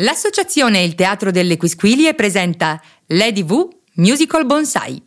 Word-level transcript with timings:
L'associazione 0.00 0.82
Il 0.84 0.94
Teatro 0.94 1.32
delle 1.32 1.56
Quisquilie 1.56 2.14
presenta 2.14 2.80
Lady 3.06 3.42
V 3.42 3.68
Musical 3.94 4.46
Bonsai, 4.46 5.02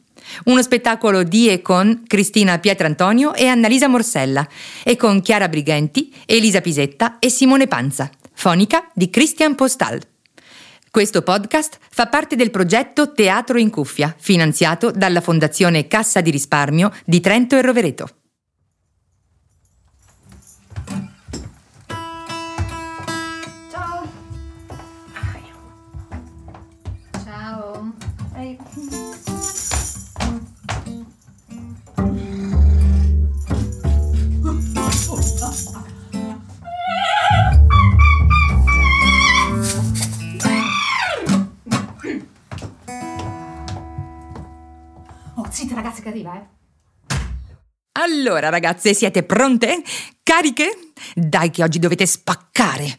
uno 0.46 0.62
spettacolo 0.62 1.24
di 1.24 1.48
e 1.48 1.62
con 1.62 2.04
Cristina 2.06 2.60
Pietrantonio 2.60 3.34
e 3.34 3.46
Annalisa 3.46 3.88
Morsella 3.88 4.46
e 4.84 4.98
con 4.98 5.22
Chiara 5.22 5.48
Brighenti, 5.48 6.14
Elisa 6.26 6.60
Pisetta 6.60 7.20
e 7.20 7.30
Simone 7.30 7.68
Panza, 7.68 8.10
fonica 8.34 8.90
di 8.94 9.10
Christian 9.10 9.56
Postal. 9.56 10.02
Questo 10.90 11.22
podcast 11.22 11.78
fa 11.90 12.08
parte 12.08 12.36
del 12.36 12.52
progetto 12.52 13.14
Teatro 13.14 13.58
in 13.58 13.70
Cuffia, 13.70 14.14
finanziato 14.20 14.92
dalla 14.92 15.22
Fondazione 15.22 15.88
Cassa 15.88 16.20
di 16.20 16.32
Risparmio 16.32 16.92
di 17.06 17.22
Trento 17.22 17.56
e 17.56 17.62
Rovereto. 17.62 18.21
Zitta 45.72 45.82
ragazzi 45.82 46.02
che 46.02 46.10
arriva, 46.10 46.36
eh. 46.36 47.16
Allora, 47.94 48.50
ragazze, 48.50 48.94
siete 48.94 49.24
pronte? 49.24 49.82
Cariche? 50.22 50.92
Dai 51.16 51.50
che 51.50 51.64
oggi 51.64 51.80
dovete 51.80 52.06
spaccare. 52.06 52.98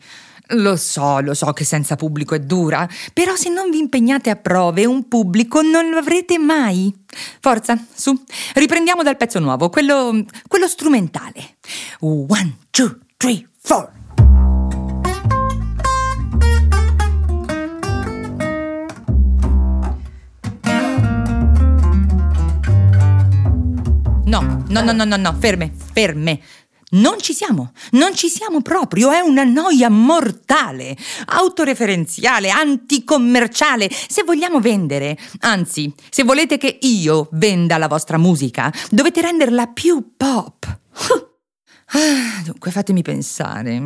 Lo 0.55 0.77
so, 0.77 1.21
lo 1.21 1.35
so 1.35 1.53
che 1.53 1.65
senza 1.65 1.97
pubblico 1.97 2.35
è 2.35 2.39
dura, 2.41 2.89
però 3.13 3.37
se 3.37 3.51
non 3.51 3.71
vi 3.71 3.79
impegnate 3.79 4.31
a 4.31 4.37
prove 4.37 4.87
un 4.87 5.07
pubblico 5.07 5.61
non 5.61 5.91
lo 5.91 5.99
avrete 5.99 6.39
mai. 6.39 6.93
Forza, 7.41 7.79
su, 7.93 8.19
riprendiamo 8.55 9.03
dal 9.03 9.17
pezzo 9.17 9.39
nuovo, 9.39 9.69
quello, 9.69 10.25
quello 10.49 10.67
strumentale. 10.67 11.57
One, 12.01 12.57
two, 12.71 12.99
three, 13.17 13.47
four. 13.61 14.02
No, 24.33 24.65
no, 24.67 24.81
no, 24.81 24.93
no, 24.93 25.05
no, 25.05 25.17
no, 25.17 25.37
ferme, 25.39 25.71
ferme. 25.93 26.41
Non 26.93 27.21
ci 27.21 27.35
siamo, 27.35 27.73
non 27.91 28.15
ci 28.15 28.29
siamo 28.29 28.63
proprio, 28.63 29.11
è 29.11 29.21
una 29.21 29.45
noia 29.45 29.91
mortale, 29.91 30.97
autoreferenziale, 31.27 32.49
anticommerciale, 32.49 33.91
se 33.91 34.23
vogliamo 34.23 34.59
vendere. 34.59 35.19
Anzi, 35.41 35.93
se 36.09 36.23
volete 36.23 36.57
che 36.57 36.79
io 36.81 37.29
venda 37.33 37.77
la 37.77 37.89
vostra 37.89 38.17
musica, 38.17 38.73
dovete 38.91 39.21
renderla 39.21 39.67
più 39.67 40.15
pop. 40.17 40.79
Ah, 41.95 42.41
dunque, 42.43 42.71
fatemi 42.71 43.03
pensare. 43.03 43.79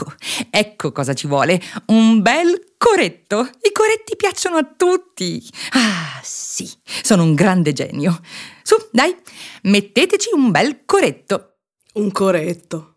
Ah, 0.00 0.06
ecco, 0.06 0.12
ecco 0.50 0.92
cosa 0.92 1.14
ci 1.14 1.26
vuole. 1.26 1.60
Un 1.86 2.22
bel 2.22 2.74
coretto. 2.76 3.40
I 3.40 3.72
coretti 3.72 4.16
piacciono 4.16 4.56
a 4.56 4.64
tutti. 4.76 5.42
Ah, 5.72 6.20
sì, 6.22 6.70
sono 7.02 7.22
un 7.22 7.34
grande 7.34 7.72
genio. 7.72 8.20
Su, 8.62 8.76
dai, 8.92 9.14
metteteci 9.62 10.30
un 10.34 10.50
bel 10.50 10.84
coretto. 10.84 11.56
Un 11.94 12.10
coretto. 12.12 12.96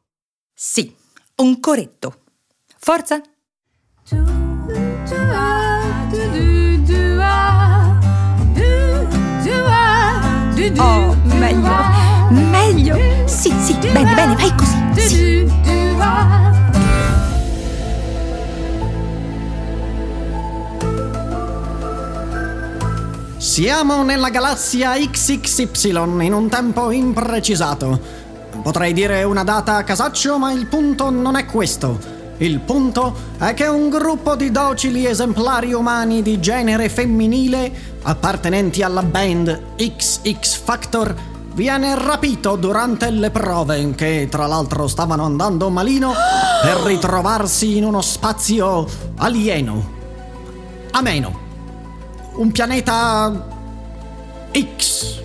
Sì, 0.53 0.95
un 1.37 1.59
coretto. 1.59 2.21
Forza. 2.77 3.21
Oh, 10.75 11.15
meglio, 11.25 12.29
meglio. 12.29 13.27
Sì, 13.27 13.53
sì, 13.61 13.73
bene, 13.77 14.13
bene, 14.13 14.35
vai 14.35 14.55
così. 14.55 15.07
Sì. 15.07 15.43
Siamo 23.43 24.03
nella 24.03 24.29
galassia 24.29 24.93
XXY 24.93 25.89
in 26.21 26.31
un 26.33 26.47
tempo 26.47 26.91
imprecisato. 26.91 27.99
Potrei 28.63 28.93
dire 28.93 29.23
una 29.23 29.43
data 29.43 29.75
a 29.75 29.83
casaccio, 29.83 30.39
ma 30.39 30.53
il 30.53 30.65
punto 30.67 31.09
non 31.09 31.35
è 31.35 31.45
questo. 31.45 31.99
Il 32.37 32.61
punto 32.61 33.13
è 33.37 33.53
che 33.53 33.67
un 33.67 33.89
gruppo 33.89 34.37
di 34.37 34.49
docili 34.49 35.05
esemplari 35.05 35.73
umani 35.73 36.21
di 36.21 36.39
genere 36.39 36.87
femminile, 36.87 37.69
appartenenti 38.03 38.81
alla 38.81 39.03
band 39.03 39.75
XX 39.75 40.61
Factor, 40.63 41.13
viene 41.53 41.95
rapito 41.95 42.55
durante 42.55 43.09
le 43.09 43.29
prove, 43.29 43.93
che 43.93 44.29
tra 44.31 44.47
l'altro 44.47 44.87
stavano 44.87 45.25
andando 45.25 45.69
malino, 45.69 46.13
per 46.61 46.77
ritrovarsi 46.77 47.75
in 47.75 47.83
uno 47.83 47.99
spazio 47.99 48.87
alieno. 49.17 49.91
Ameno. 50.91 51.42
Un 52.35 52.51
pianeta 52.51 53.47
X. 54.51 55.21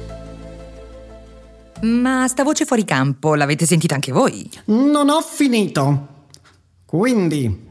Ma 1.80 2.28
sta 2.28 2.42
voce 2.42 2.66
fuori 2.66 2.84
campo 2.84 3.34
l'avete 3.34 3.64
sentita 3.64 3.94
anche 3.94 4.12
voi? 4.12 4.48
Non 4.66 5.08
ho 5.08 5.20
finito. 5.22 6.06
Quindi, 6.84 7.66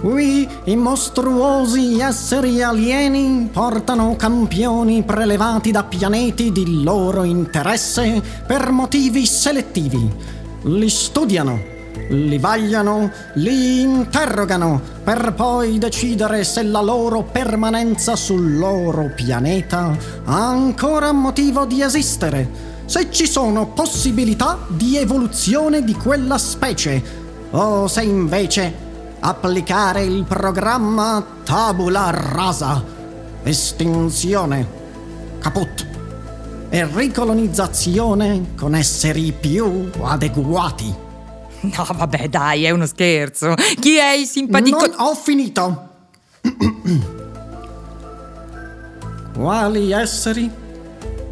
qui 0.00 0.48
i 0.64 0.76
mostruosi 0.76 2.00
esseri 2.00 2.62
alieni 2.62 3.48
portano 3.52 4.16
campioni 4.16 5.02
prelevati 5.02 5.70
da 5.70 5.84
pianeti 5.84 6.50
di 6.50 6.82
loro 6.82 7.24
interesse 7.24 8.22
per 8.46 8.70
motivi 8.70 9.26
selettivi. 9.26 10.10
Li 10.62 10.88
studiano, 10.88 11.60
li 12.08 12.38
vagliano, 12.38 13.10
li 13.34 13.80
interrogano 13.80 14.80
per 15.04 15.32
poi 15.34 15.78
decidere 15.78 16.44
se 16.44 16.62
la 16.62 16.80
loro 16.80 17.22
permanenza 17.22 18.16
sul 18.16 18.56
loro 18.56 19.10
pianeta 19.14 19.96
ha 20.24 20.48
ancora 20.48 21.12
motivo 21.12 21.66
di 21.66 21.82
esistere 21.82 22.68
se 22.88 23.10
ci 23.10 23.26
sono 23.26 23.66
possibilità 23.66 24.58
di 24.66 24.96
evoluzione 24.96 25.84
di 25.84 25.92
quella 25.92 26.38
specie 26.38 27.02
o 27.50 27.86
se 27.86 28.02
invece 28.02 28.86
applicare 29.20 30.04
il 30.04 30.24
programma 30.24 31.22
tabula 31.44 32.10
rasa, 32.10 32.82
estinzione, 33.42 34.66
caput 35.38 35.86
e 36.70 36.86
ricolonizzazione 36.86 38.54
con 38.56 38.74
esseri 38.74 39.32
più 39.32 39.90
adeguati. 40.00 41.06
No, 41.76 41.86
vabbè, 41.92 42.28
dai, 42.28 42.64
è 42.64 42.70
uno 42.70 42.86
scherzo. 42.86 43.54
Chi 43.80 43.96
è 43.96 44.12
il 44.12 44.26
simpatico? 44.26 44.78
Non 44.78 44.94
ho 44.98 45.14
finito. 45.14 45.88
Quali 49.34 49.92
esseri? 49.92 50.50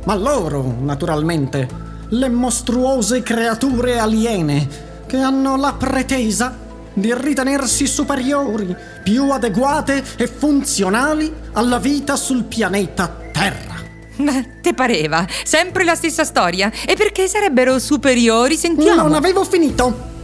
Ma 0.04 0.14
loro, 0.14 0.76
naturalmente, 0.80 1.68
le 2.08 2.28
mostruose 2.28 3.22
creature 3.22 3.98
aliene 3.98 4.68
che 5.06 5.18
hanno 5.18 5.56
la 5.56 5.72
pretesa 5.72 6.56
di 6.92 7.12
ritenersi 7.14 7.86
superiori, 7.86 8.74
più 9.02 9.30
adeguate 9.30 10.02
e 10.16 10.26
funzionali 10.26 11.32
alla 11.52 11.78
vita 11.78 12.16
sul 12.16 12.44
pianeta 12.44 13.14
Terra. 13.32 13.74
Ma 14.16 14.42
te 14.62 14.72
pareva? 14.72 15.26
Sempre 15.44 15.84
la 15.84 15.94
stessa 15.94 16.24
storia? 16.24 16.72
E 16.86 16.94
perché 16.94 17.28
sarebbero 17.28 17.78
superiori? 17.78 18.56
Sentiamo. 18.56 19.02
Non 19.02 19.14
avevo 19.14 19.44
finito. 19.44 20.14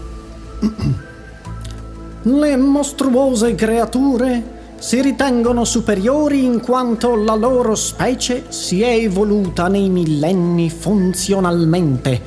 Le 2.25 2.57
mostruose 2.57 3.55
creature 3.55 4.61
si 4.79 5.01
ritengono 5.01 5.65
superiori 5.65 6.45
in 6.45 6.61
quanto 6.61 7.15
la 7.15 7.35
loro 7.35 7.75
specie 7.75 8.47
si 8.49 8.83
è 8.83 8.91
evoluta 8.95 9.69
nei 9.69 9.89
millenni 9.89 10.71
funzionalmente, 10.71 12.21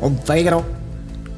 ovvero 0.00 0.74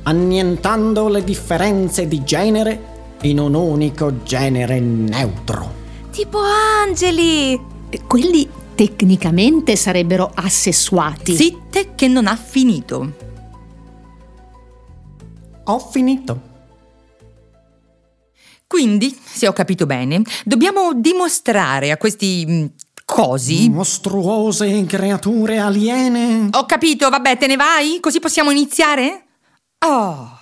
annientando 0.03 1.09
le 1.09 1.23
differenze 1.23 2.09
di 2.09 2.25
genere 2.25 2.97
in 3.23 3.39
un 3.39 3.55
unico 3.55 4.23
genere 4.23 4.81
neutro. 4.81 5.75
Tipo 6.11 6.39
angeli. 6.85 7.61
Quelli 8.07 8.49
tecnicamente 8.75 9.77
sarebbero 9.77 10.31
assessuati. 10.35 11.35
Zitte 11.35 11.95
che 11.95 12.09
non 12.09 12.27
ha 12.27 12.37
finito. 12.37 13.13
Ho 15.71 15.79
finito. 15.79 16.57
Quindi, 18.67 19.19
se 19.23 19.47
ho 19.47 19.53
capito 19.53 19.85
bene, 19.85 20.23
dobbiamo 20.45 20.95
dimostrare 20.95 21.91
a 21.91 21.99
questi 21.99 22.45
mm, 22.47 22.65
cosi. 23.05 23.69
Mostruose 23.69 24.85
creature 24.87 25.59
aliene. 25.59 26.49
Ho 26.53 26.65
capito, 26.65 27.11
vabbè, 27.11 27.37
te 27.37 27.47
ne 27.47 27.57
vai? 27.57 27.99
Così 28.01 28.19
possiamo 28.19 28.51
iniziare? 28.51 29.27
Oh. 29.81 30.39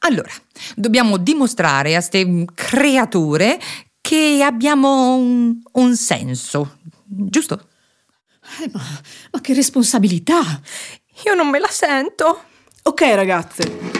Allora, 0.00 0.30
dobbiamo 0.74 1.16
dimostrare 1.16 1.96
a 1.96 2.00
ste 2.02 2.44
creature 2.54 3.58
che 4.02 4.42
abbiamo 4.42 5.14
un, 5.14 5.58
un 5.72 5.96
senso, 5.96 6.78
giusto? 7.04 7.68
Eh, 8.60 8.70
ma, 8.72 8.82
ma 9.32 9.40
che 9.40 9.54
responsabilità! 9.54 10.60
Io 11.24 11.34
non 11.34 11.48
me 11.48 11.58
la 11.58 11.68
sento. 11.68 12.42
Ok 12.84 13.02
ragazze, 13.02 13.97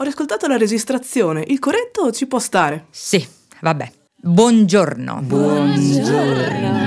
ho 0.00 0.04
riascoltato 0.04 0.46
la 0.46 0.56
registrazione, 0.56 1.42
il 1.48 1.58
corretto 1.58 2.12
ci 2.12 2.26
può 2.28 2.38
stare. 2.38 2.86
Sì, 2.90 3.26
vabbè. 3.60 3.92
Buongiorno. 4.14 5.22
Buongiorno. 5.22 6.86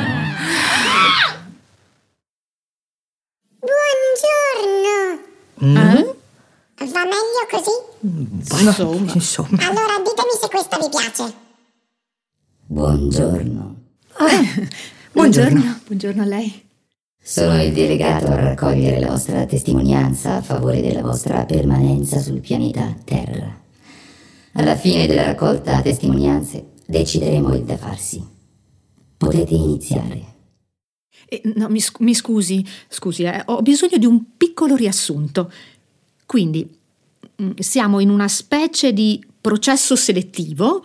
Va 6.80 7.04
meglio 7.04 7.46
così? 7.50 7.72
Insomma. 8.00 9.12
Insomma. 9.14 9.68
Allora 9.68 9.98
ditemi 9.98 10.32
se 10.40 10.48
questa 10.50 10.78
vi 10.78 10.88
piace. 10.90 11.34
Buongiorno, 12.68 13.76
Buongiorno. 15.12 15.80
Buongiorno 15.86 16.22
a 16.22 16.26
lei. 16.26 16.70
Sono 17.24 17.62
il 17.62 17.72
delegato 17.72 18.28
a 18.28 18.36
raccogliere 18.36 19.00
la 19.00 19.10
vostra 19.10 19.46
testimonianza 19.46 20.38
a 20.38 20.42
favore 20.42 20.82
della 20.82 21.02
vostra 21.02 21.46
permanenza 21.46 22.20
sul 22.20 22.40
pianeta 22.40 22.96
Terra. 23.06 23.60
Alla 24.54 24.76
fine 24.76 25.06
della 25.06 25.26
raccolta 25.26 25.82
testimonianze 25.82 26.72
decideremo 26.88 27.54
il 27.54 27.62
da 27.62 27.78
farsi. 27.78 28.26
Potete 29.18 29.54
iniziare. 29.54 30.26
Eh, 31.30 31.42
no, 31.56 31.70
mi, 31.70 31.80
sc- 31.80 32.00
mi 32.00 32.16
scusi, 32.16 32.66
scusi, 32.90 33.24
eh, 33.24 33.44
ho 33.46 33.62
bisogno 33.62 33.98
di 33.98 34.08
un 34.08 34.36
piccolo 34.36 34.76
riassunto. 34.76 35.52
Quindi, 36.26 36.68
mm, 37.42 37.52
siamo 37.60 38.00
in 38.00 38.10
una 38.10 38.28
specie 38.28 38.94
di 38.94 39.24
processo 39.40 39.96
selettivo 39.96 40.84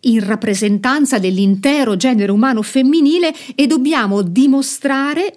in 0.00 0.24
rappresentanza 0.24 1.18
dell'intero 1.18 1.96
genere 1.96 2.30
umano 2.30 2.60
femminile 2.62 3.34
e 3.54 3.66
dobbiamo 3.66 4.22
dimostrare 4.22 5.34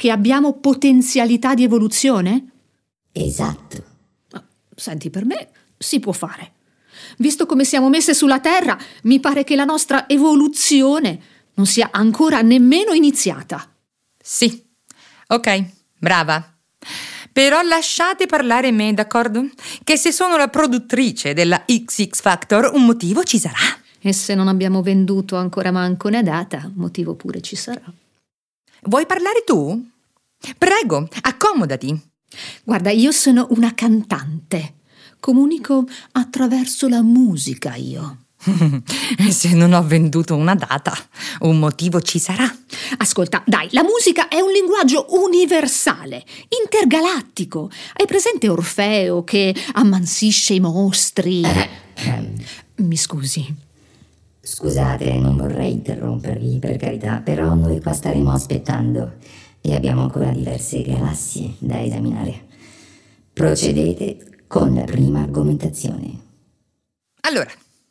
che 0.00 0.10
abbiamo 0.10 0.54
potenzialità 0.54 1.52
di 1.52 1.62
evoluzione? 1.62 2.46
Esatto. 3.12 3.84
Senti, 4.74 5.10
per 5.10 5.26
me 5.26 5.50
si 5.76 6.00
può 6.00 6.12
fare. 6.12 6.52
Visto 7.18 7.44
come 7.44 7.66
siamo 7.66 7.90
messe 7.90 8.14
sulla 8.14 8.40
Terra, 8.40 8.78
mi 9.02 9.20
pare 9.20 9.44
che 9.44 9.56
la 9.56 9.66
nostra 9.66 10.08
evoluzione 10.08 11.20
non 11.52 11.66
sia 11.66 11.90
ancora 11.92 12.40
nemmeno 12.40 12.94
iniziata. 12.94 13.70
Sì. 14.18 14.64
Ok, 15.26 15.64
brava. 15.98 16.50
Però 17.30 17.60
lasciate 17.60 18.24
parlare 18.24 18.72
me, 18.72 18.94
d'accordo? 18.94 19.50
Che 19.84 19.98
se 19.98 20.12
sono 20.12 20.38
la 20.38 20.48
produttrice 20.48 21.34
della 21.34 21.62
XX 21.66 22.18
Factor, 22.18 22.70
un 22.72 22.86
motivo 22.86 23.22
ci 23.22 23.38
sarà. 23.38 23.78
E 23.98 24.14
se 24.14 24.34
non 24.34 24.48
abbiamo 24.48 24.80
venduto 24.80 25.36
ancora 25.36 25.70
manco 25.70 26.08
una 26.08 26.22
data, 26.22 26.70
motivo 26.74 27.16
pure 27.16 27.42
ci 27.42 27.54
sarà. 27.54 27.82
Vuoi 28.84 29.04
parlare 29.04 29.44
tu? 29.44 29.88
Prego, 30.56 31.06
accomodati. 31.22 32.00
Guarda, 32.64 32.90
io 32.90 33.12
sono 33.12 33.46
una 33.50 33.74
cantante. 33.74 34.76
Comunico 35.20 35.86
attraverso 36.12 36.88
la 36.88 37.02
musica 37.02 37.74
io. 37.74 38.24
Se 39.28 39.52
non 39.52 39.74
ho 39.74 39.82
venduto 39.82 40.34
una 40.34 40.54
data, 40.54 40.96
un 41.40 41.58
motivo 41.58 42.00
ci 42.00 42.18
sarà. 42.18 42.50
Ascolta, 42.96 43.42
dai, 43.44 43.68
la 43.72 43.82
musica 43.82 44.28
è 44.28 44.40
un 44.40 44.50
linguaggio 44.50 45.06
universale, 45.10 46.24
intergalattico. 46.62 47.70
Hai 47.92 48.06
presente 48.06 48.48
Orfeo 48.48 49.24
che 49.24 49.54
ammansisce 49.74 50.54
i 50.54 50.60
mostri? 50.60 51.42
Mi 52.76 52.96
scusi. 52.96 53.68
Scusate, 54.42 55.18
non 55.18 55.36
vorrei 55.36 55.72
interrompervi, 55.72 56.58
per 56.58 56.76
carità, 56.76 57.20
però 57.20 57.54
noi 57.54 57.80
qua 57.80 57.92
staremo 57.92 58.32
aspettando 58.32 59.16
e 59.60 59.74
abbiamo 59.74 60.02
ancora 60.02 60.30
diverse 60.30 60.82
galassie 60.82 61.54
da 61.58 61.82
esaminare. 61.82 62.46
Procedete 63.32 64.44
con 64.46 64.74
la 64.74 64.84
prima 64.84 65.20
argomentazione. 65.20 66.18
Allora, 67.20 67.50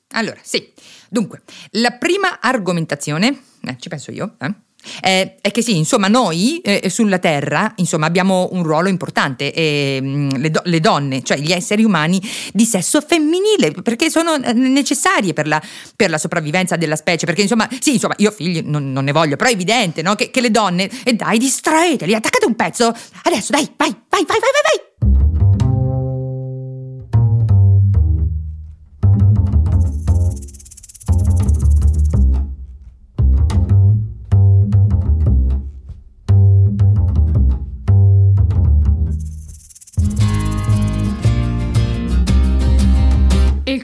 allora, 0.09 0.39
sì. 0.41 0.73
Dunque, 1.07 1.43
la 1.71 1.91
prima 1.91 2.39
argomentazione, 2.41 3.41
eh, 3.61 3.77
ci 3.79 3.89
penso 3.89 4.11
io, 4.11 4.35
eh, 4.39 4.53
è, 5.01 5.35
è 5.41 5.51
che 5.51 5.61
sì, 5.61 5.77
insomma, 5.77 6.07
noi 6.07 6.59
eh, 6.59 6.89
sulla 6.89 7.19
Terra, 7.19 7.73
insomma, 7.77 8.05
abbiamo 8.05 8.49
un 8.51 8.63
ruolo 8.63 8.87
importante, 8.89 9.53
e, 9.53 9.99
mm, 10.01 10.29
le, 10.37 10.51
do- 10.51 10.61
le 10.65 10.79
donne, 10.79 11.23
cioè 11.23 11.37
gli 11.37 11.51
esseri 11.51 11.83
umani 11.83 12.21
di 12.53 12.65
sesso 12.65 13.01
femminile, 13.01 13.71
perché 13.83 14.09
sono 14.09 14.35
eh, 14.35 14.53
necessarie 14.53 15.33
per 15.33 15.47
la, 15.47 15.61
per 15.95 16.09
la 16.09 16.17
sopravvivenza 16.17 16.75
della 16.75 16.95
specie, 16.95 17.25
perché 17.25 17.41
insomma, 17.41 17.67
sì, 17.79 17.93
insomma, 17.93 18.15
io 18.17 18.31
figli 18.31 18.61
non, 18.63 18.91
non 18.91 19.03
ne 19.03 19.11
voglio, 19.11 19.35
però 19.35 19.49
è 19.49 19.53
evidente, 19.53 20.01
no, 20.01 20.15
che, 20.15 20.29
che 20.29 20.41
le 20.41 20.51
donne, 20.51 20.89
e 21.03 21.13
dai, 21.13 21.37
distraeteli, 21.37 22.13
attaccate 22.15 22.45
un 22.45 22.55
pezzo, 22.55 22.93
adesso, 23.23 23.51
dai, 23.51 23.69
vai, 23.77 23.89
vai, 23.89 24.25
vai, 24.25 24.25
vai, 24.25 24.39
vai, 24.39 24.77
vai. 24.77 24.88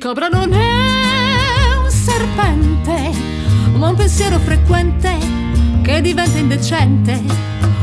Cobra 0.05 0.27
non 0.27 0.53
è 0.53 1.73
un 1.83 1.89
serpente, 1.89 3.11
ma 3.73 3.89
un 3.89 3.95
pensiero 3.95 4.37
frequente 4.37 5.17
che 5.81 5.99
diventa 5.99 6.37
indecente. 6.37 7.23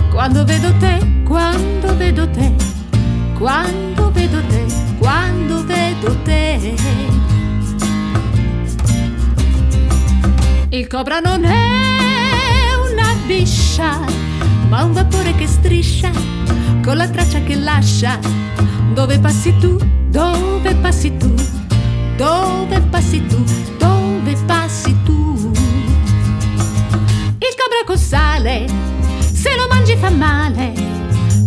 Quando 0.09 0.45
vedo 0.45 0.73
te, 0.79 1.25
quando 1.25 1.97
vedo 1.97 2.31
te, 2.31 2.55
quando 3.37 4.13
vedo 4.13 4.39
te, 4.47 4.65
quando 4.99 5.65
vedo 5.65 6.17
te. 6.23 6.75
Il 10.69 10.87
cobra 10.87 11.19
non 11.19 11.45
è 11.45 12.69
una 12.89 13.17
biscia, 13.27 13.99
ma 14.69 14.85
un 14.85 14.93
vapore 14.93 15.35
che 15.35 15.49
striscia 15.49 16.13
con 16.85 16.99
la 16.99 17.09
traccia 17.09 17.41
che 17.41 17.57
lascia. 17.57 18.17
Dove 18.95 19.19
passi 19.19 19.53
tu? 19.59 19.77
Dove 20.09 20.73
passi 20.77 21.17
tu? 21.17 21.62
Dove 22.17 22.81
passi 22.91 23.27
tu? 23.27 23.43
Dove 23.79 24.37
passi 24.47 24.95
tu? 25.05 25.51
Il 27.39 27.55
cobra 27.57 27.83
col 27.87 27.99
sale, 27.99 28.67
se 29.19 29.57
lo 29.57 29.67
mangi 29.69 29.97
fa 29.97 30.11
male, 30.11 30.73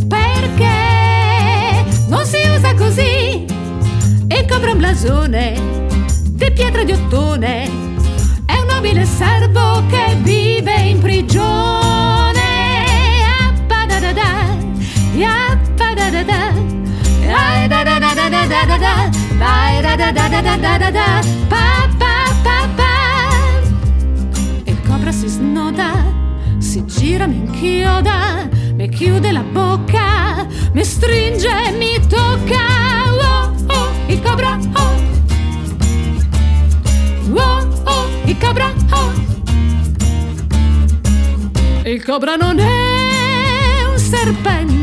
perché 0.08 1.86
non 2.08 2.26
si 2.26 2.38
usa 2.50 2.74
così. 2.76 3.46
Il 4.28 4.46
cobra 4.50 4.72
un 4.72 4.78
blasone 4.78 5.54
di 6.32 6.52
pietra 6.52 6.84
di 6.84 6.92
ottone, 6.92 7.64
è 8.46 8.58
un 8.60 8.66
nobile 8.68 9.06
servo 9.06 9.86
che 9.88 10.18
vive 10.22 10.76
in 10.82 11.00
prigione. 11.00 12.42
Appadadada, 13.50 14.58
appadadada. 15.14 15.14
Ai 15.16 15.26
da 15.76 15.94
da 15.94 16.10
da 16.10 16.24
da 16.24 16.85
da 17.68 17.84
da 17.84 18.00
da 18.00 18.78
da, 18.78 19.10
vai 19.38 19.82
da 19.82 19.96
da 19.96 20.12
da 20.12 20.28
da 20.30 20.42
da 20.42 20.58
da 20.58 20.78
da 20.78 20.90
da, 20.92 21.22
pa 21.50 21.88
pa 22.00 22.16
pa 22.44 22.68
pa. 22.78 22.94
Il 24.66 24.78
cobra 24.88 25.12
si 25.12 25.28
snoda, 25.28 25.92
si 26.60 26.84
gira, 26.86 27.28
mi 27.28 27.36
inchioda, 27.38 28.48
mi 28.76 28.90
chiude 28.90 29.32
la 29.32 29.44
bocca, 29.44 30.46
mi 30.74 30.84
stringe, 30.84 31.72
mi 31.78 32.00
tocca. 32.08 32.64
Oh 33.22 33.52
oh, 33.68 33.90
il 34.08 34.22
cobra, 34.22 34.58
oh. 34.76 34.94
Oh 37.34 37.68
oh, 37.86 38.06
il 38.26 38.38
cobra, 38.38 38.72
oh. 38.92 39.12
Il 41.84 42.04
cobra 42.04 42.36
non 42.36 42.60
è 42.60 43.84
un 43.92 43.98
serpente, 43.98 44.75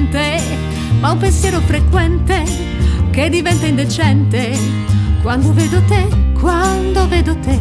ma 1.02 1.10
un 1.10 1.18
pensiero 1.18 1.60
frequente 1.62 2.44
che 3.10 3.28
diventa 3.28 3.66
indecente. 3.66 4.56
Quando 5.20 5.52
vedo 5.52 5.82
te, 5.86 6.06
quando 6.38 7.08
vedo 7.08 7.36
te, 7.40 7.60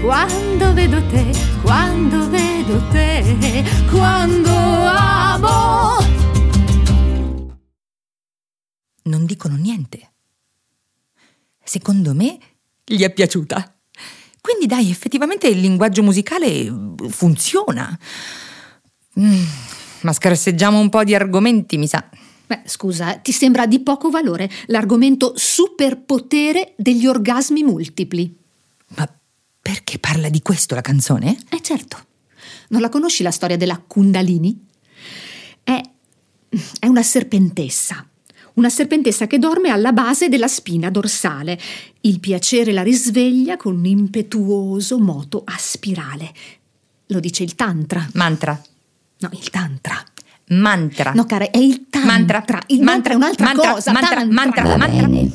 quando 0.00 0.74
vedo 0.74 1.00
te, 1.06 1.30
quando 1.62 2.28
vedo 2.28 2.82
te, 2.90 3.64
quando 3.88 4.50
amo. 4.50 6.04
Non 9.04 9.24
dicono 9.24 9.54
niente. 9.54 10.10
Secondo 11.62 12.12
me 12.12 12.38
gli 12.84 13.04
è 13.04 13.12
piaciuta. 13.12 13.72
Quindi 14.40 14.66
dai, 14.66 14.90
effettivamente 14.90 15.46
il 15.46 15.60
linguaggio 15.60 16.02
musicale 16.02 16.46
eh, 16.46 16.72
funziona. 17.08 17.96
Mm, 19.20 19.44
ma 20.00 20.12
scarseggiamo 20.12 20.76
un 20.80 20.88
po' 20.88 21.04
di 21.04 21.14
argomenti, 21.14 21.78
mi 21.78 21.86
sa. 21.86 22.04
Beh, 22.48 22.62
scusa, 22.64 23.16
ti 23.16 23.30
sembra 23.30 23.66
di 23.66 23.80
poco 23.80 24.08
valore 24.08 24.50
l'argomento 24.68 25.34
superpotere 25.36 26.72
degli 26.78 27.06
orgasmi 27.06 27.62
multipli? 27.62 28.34
Ma 28.96 29.06
perché 29.60 29.98
parla 29.98 30.30
di 30.30 30.40
questo 30.40 30.74
la 30.74 30.80
canzone? 30.80 31.36
Eh 31.50 31.60
certo. 31.60 32.06
Non 32.68 32.80
la 32.80 32.88
conosci 32.88 33.22
la 33.22 33.30
storia 33.30 33.58
della 33.58 33.76
Kundalini? 33.76 34.64
È, 35.62 35.78
è 36.80 36.86
una 36.86 37.02
serpentessa. 37.02 38.08
Una 38.54 38.70
serpentessa 38.70 39.26
che 39.26 39.38
dorme 39.38 39.68
alla 39.68 39.92
base 39.92 40.30
della 40.30 40.48
spina 40.48 40.88
dorsale. 40.88 41.60
Il 42.00 42.18
piacere 42.18 42.72
la 42.72 42.82
risveglia 42.82 43.58
con 43.58 43.76
un 43.76 43.84
impetuoso 43.84 44.98
moto 44.98 45.42
a 45.44 45.54
spirale. 45.58 46.32
Lo 47.08 47.20
dice 47.20 47.42
il 47.42 47.54
Tantra. 47.54 48.08
Mantra. 48.14 48.58
No, 49.18 49.28
il 49.32 49.50
Tantra. 49.50 50.02
Mantra. 50.48 51.12
No, 51.12 51.24
cara, 51.26 51.50
è 51.50 51.58
il 51.58 51.88
Tantra. 51.90 52.38
Mantra. 52.38 52.62
Il 52.66 52.82
mantra, 52.82 53.12
è 53.12 53.16
un'altra 53.16 53.44
mantra, 53.44 53.72
cosa. 53.72 53.92
mantra, 53.92 54.24
mantra. 54.24 54.62
Va 54.62 54.76
mantra. 54.76 55.06
bene. 55.06 55.30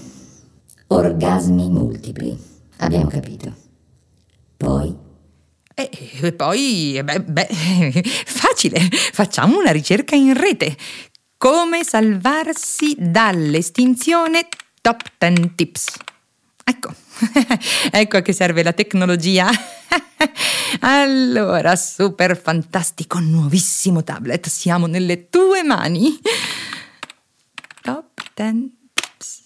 Orgasmi 0.88 1.70
multipli. 1.70 2.38
Abbiamo 2.77 3.08
capito. 3.08 3.53
Poi 4.58 4.96
E, 5.75 5.89
e 6.22 6.34
poi, 6.34 6.98
eh, 6.98 7.03
beh, 7.03 7.22
beh, 7.22 7.48
facile, 8.25 8.79
facciamo 8.91 9.58
una 9.58 9.72
ricerca 9.72 10.15
in 10.15 10.34
rete. 10.34 10.75
Come 11.38 11.84
salvarsi 11.84 12.96
dall'estinzione 12.98 14.48
Top 14.82 15.01
10 15.17 15.51
Tips. 15.55 15.88
Ecco, 16.63 16.93
ecco 17.92 18.18
a 18.18 18.22
che 18.22 18.34
serve 18.34 18.63
la 18.63 18.74
tecnologia. 18.74 19.50
allora, 20.82 21.75
super 21.75 22.39
fantastico, 22.39 23.20
nuovissimo 23.20 24.03
tablet, 24.03 24.48
siamo 24.48 24.88
nelle 24.88 25.30
tue 25.30 25.63
mani. 25.63 26.20
Top 27.82 28.22
10 28.34 28.72
Tips. 28.94 29.44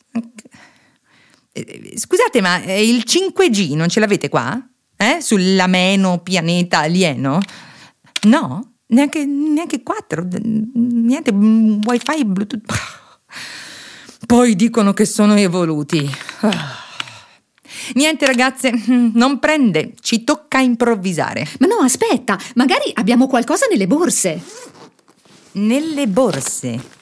Eh, 1.51 1.93
Scusate, 1.97 2.41
ma 2.41 2.61
eh, 2.61 2.87
il 2.87 3.03
5G 3.05 3.75
non 3.75 3.89
ce 3.89 3.99
l'avete 3.99 4.29
qua? 4.29 4.59
Eh? 4.95 5.17
Sull'ameno 5.21 6.19
pianeta 6.19 6.79
alieno? 6.79 7.39
No? 8.23 8.73
Neanche, 8.87 9.25
neanche 9.25 9.83
4? 9.83 10.27
Niente, 10.73 11.33
mm, 11.33 11.81
wifi, 11.85 12.25
bluetooth? 12.25 12.63
Poi 14.25 14.55
dicono 14.55 14.93
che 14.93 15.05
sono 15.05 15.35
evoluti. 15.35 16.09
Niente 17.93 18.25
ragazze, 18.25 18.71
non 19.13 19.39
prende, 19.39 19.93
ci 20.01 20.23
tocca 20.23 20.59
improvvisare. 20.59 21.47
Ma 21.59 21.67
no, 21.67 21.75
aspetta, 21.77 22.37
magari 22.55 22.91
abbiamo 22.93 23.27
qualcosa 23.27 23.65
nelle 23.69 23.87
borse. 23.87 24.41
Nelle 25.53 26.07
borse. 26.07 26.95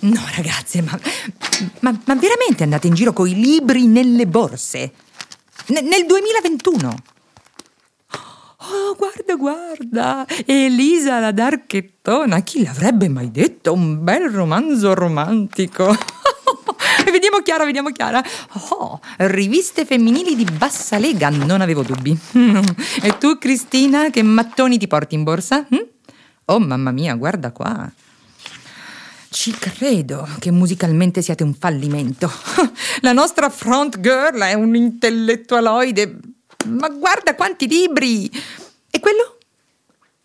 No, 0.00 0.20
ragazze, 0.36 0.82
ma, 0.82 0.98
ma, 1.80 1.98
ma 2.04 2.14
veramente 2.14 2.62
andate 2.62 2.88
in 2.88 2.94
giro 2.94 3.12
con 3.12 3.26
i 3.26 3.34
libri 3.34 3.86
nelle 3.86 4.26
borse? 4.26 4.92
Ne- 5.68 5.80
nel 5.80 6.04
2021? 6.04 6.94
Oh, 8.66 8.94
guarda, 8.96 9.34
guarda, 9.36 10.26
Elisa 10.46 11.18
la 11.20 11.32
Darchettona, 11.32 12.40
chi 12.40 12.62
l'avrebbe 12.62 13.08
mai 13.08 13.30
detto? 13.30 13.72
Un 13.72 14.02
bel 14.02 14.30
romanzo 14.30 14.94
romantico. 14.94 15.94
vediamo 17.10 17.40
Chiara, 17.40 17.64
vediamo 17.64 17.90
Chiara. 17.90 18.22
Oh, 18.70 19.00
riviste 19.18 19.84
femminili 19.84 20.34
di 20.34 20.44
bassa 20.44 20.98
lega, 20.98 21.28
non 21.30 21.60
avevo 21.60 21.82
dubbi. 21.82 22.16
E 23.02 23.18
tu, 23.18 23.38
Cristina, 23.38 24.10
che 24.10 24.22
mattoni 24.22 24.78
ti 24.78 24.86
porti 24.86 25.14
in 25.14 25.24
borsa? 25.24 25.66
hm? 25.68 25.86
Oh, 26.46 26.58
mamma 26.58 26.90
mia, 26.90 27.14
guarda 27.14 27.52
qua. 27.52 27.90
Ci 29.28 29.52
credo 29.58 30.28
che 30.38 30.50
musicalmente 30.50 31.20
siate 31.20 31.42
un 31.42 31.54
fallimento. 31.54 32.30
La 33.00 33.12
nostra 33.12 33.50
front 33.50 34.00
girl 34.00 34.40
è 34.40 34.54
un 34.54 34.74
intellettualoide. 34.74 36.18
Ma 36.66 36.88
guarda 36.88 37.34
quanti 37.34 37.66
libri! 37.66 38.30
E 38.90 39.00
quello? 39.00 39.38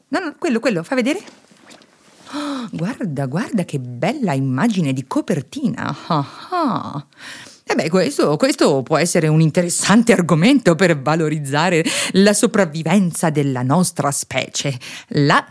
No, 0.10 0.20
no, 0.20 0.36
quello, 0.38 0.60
quello, 0.60 0.84
fa 0.84 0.96
vedere. 0.96 1.22
Oh, 2.34 2.68
guarda, 2.72 3.26
guarda 3.26 3.66
che 3.66 3.80
bella 3.80 4.34
immagine 4.34 4.94
di 4.94 5.06
copertina. 5.08 5.96
Ah, 6.08 6.26
ah. 6.52 7.06
E 7.64 7.76
beh, 7.76 7.90
questo, 7.90 8.36
questo 8.36 8.82
può 8.82 8.98
essere 8.98 9.28
un 9.28 9.42
interessante 9.42 10.12
argomento 10.12 10.76
per 10.76 11.00
valorizzare 11.00 11.84
la 12.14 12.34
sopravvivenza 12.34 13.30
della 13.30 13.62
nostra 13.62 14.12
specie. 14.12 14.78
La 15.10 15.46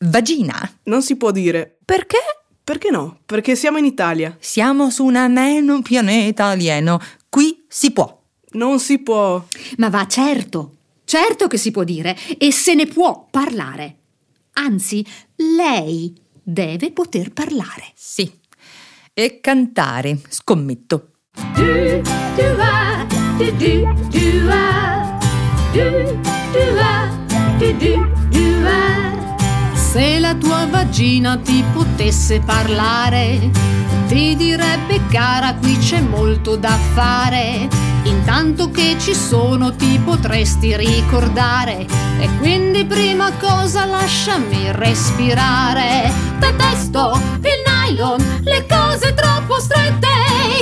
vagina. 0.00 0.70
Non 0.84 1.02
si 1.02 1.16
può 1.16 1.30
dire. 1.30 1.78
Perché? 1.84 2.18
Perché 2.62 2.90
no? 2.90 3.20
Perché 3.24 3.56
siamo 3.56 3.78
in 3.78 3.86
Italia. 3.86 4.36
Siamo 4.38 4.90
su 4.90 5.04
un 5.04 5.16
ameno 5.16 5.80
pianeta 5.82 6.46
alieno. 6.46 7.00
Qui 7.28 7.64
si 7.68 7.90
può. 7.90 8.20
Non 8.52 8.78
si 8.78 8.98
può. 8.98 9.42
Ma 9.78 9.88
va, 9.88 10.06
certo, 10.06 10.76
certo 11.04 11.46
che 11.46 11.56
si 11.56 11.70
può 11.70 11.84
dire 11.84 12.16
e 12.36 12.52
se 12.52 12.74
ne 12.74 12.86
può 12.86 13.26
parlare. 13.30 13.96
Anzi, 14.54 15.04
lei 15.36 16.14
deve 16.42 16.92
poter 16.92 17.32
parlare. 17.32 17.92
Sì. 17.94 18.30
E 19.14 19.40
cantare, 19.40 20.18
scommetto. 20.28 21.10
Do 21.54 22.02
do 22.36 22.56
ah, 22.58 23.06
do 23.38 23.52
do 23.56 23.94
do 24.08 24.50
ah, 24.50 25.18
do 25.72 25.90
do 26.52 26.78
ah, 26.78 27.08
do 27.58 27.72
do 27.72 27.78
do 27.78 28.02
ah. 28.02 28.21
Se 29.92 30.18
la 30.18 30.34
tua 30.34 30.66
vagina 30.70 31.36
ti 31.36 31.62
potesse 31.70 32.40
parlare, 32.40 33.50
ti 34.08 34.34
direbbe 34.36 34.98
cara 35.10 35.52
qui 35.56 35.76
c'è 35.76 36.00
molto 36.00 36.56
da 36.56 36.74
fare. 36.94 37.68
Intanto 38.04 38.70
che 38.70 38.96
ci 38.98 39.14
sono 39.14 39.76
ti 39.76 40.00
potresti 40.02 40.74
ricordare 40.78 41.86
e 42.18 42.28
quindi 42.38 42.86
prima 42.86 43.32
cosa 43.32 43.84
lasciami 43.84 44.72
respirare. 44.72 46.10
Detesto 46.38 47.20
il 47.42 47.90
nylon, 47.90 48.40
le 48.44 48.66
cose 48.66 49.12
troppo 49.12 49.60
strette, 49.60 50.08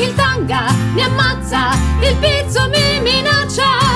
il 0.01 0.13
tanga 0.17 0.73
mi 0.93 1.03
ammazza, 1.03 1.71
il 2.01 2.17
pizzo 2.17 2.69
mi 2.69 3.01
minaccia. 3.01 3.90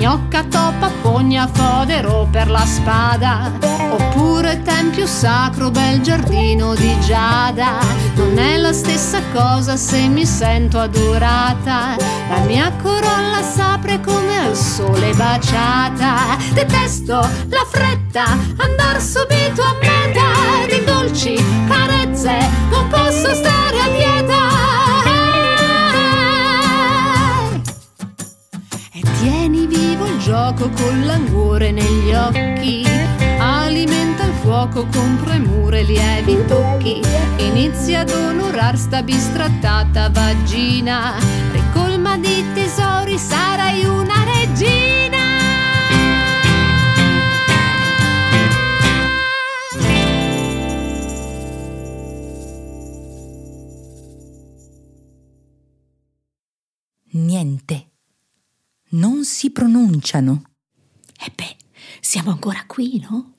Gnocca, 0.00 0.44
toppa, 0.44 0.90
pogna, 1.02 1.46
fodero 1.46 2.26
per 2.30 2.48
la 2.48 2.64
spada. 2.64 3.52
Oppure 3.90 4.62
tempio 4.62 5.06
sacro, 5.06 5.70
bel 5.70 6.00
giardino 6.00 6.74
di 6.74 6.98
giada. 7.00 7.80
Non 8.14 8.38
è 8.38 8.56
la 8.56 8.72
stessa 8.72 9.20
cosa 9.34 9.76
se 9.76 10.08
mi 10.08 10.24
sento 10.24 10.78
adorata. 10.78 11.96
La 12.30 12.38
mia 12.46 12.72
corolla 12.80 13.42
s'apre 13.42 14.00
come 14.00 14.38
al 14.38 14.56
sole 14.56 15.12
baciata. 15.12 16.38
Detesto 16.54 17.16
la 17.16 17.66
fretta, 17.68 18.24
andar 18.56 19.02
subito 19.02 19.62
a 19.62 19.76
meta. 19.82 20.66
Di 20.66 20.82
dolci 20.82 21.44
carezze, 21.68 22.38
non 22.70 22.88
posso 22.88 23.34
stare 23.34 23.59
gioco 30.30 30.70
con 30.70 31.06
languore 31.06 31.72
negli 31.72 32.12
occhi. 32.12 32.84
Alimenta 33.40 34.26
il 34.26 34.32
fuoco 34.34 34.86
con 34.86 35.18
premure 35.24 35.82
lievi 35.82 36.44
tocchi. 36.46 37.02
Inizia 37.38 38.02
ad 38.02 38.10
onorar 38.10 38.78
sta 38.78 39.02
bistrattata 39.02 40.08
vagina. 40.08 41.16
Ricolma 41.50 42.16
di 42.16 42.44
tesori, 42.54 43.18
sarai 43.18 43.84
una 43.84 44.22
regina. 44.22 45.18
Niente. 57.14 57.89
Non 58.90 59.24
si 59.24 59.50
pronunciano. 59.50 60.42
E 61.18 61.30
beh, 61.34 61.56
siamo 62.00 62.30
ancora 62.30 62.64
qui, 62.66 62.98
no? 63.00 63.34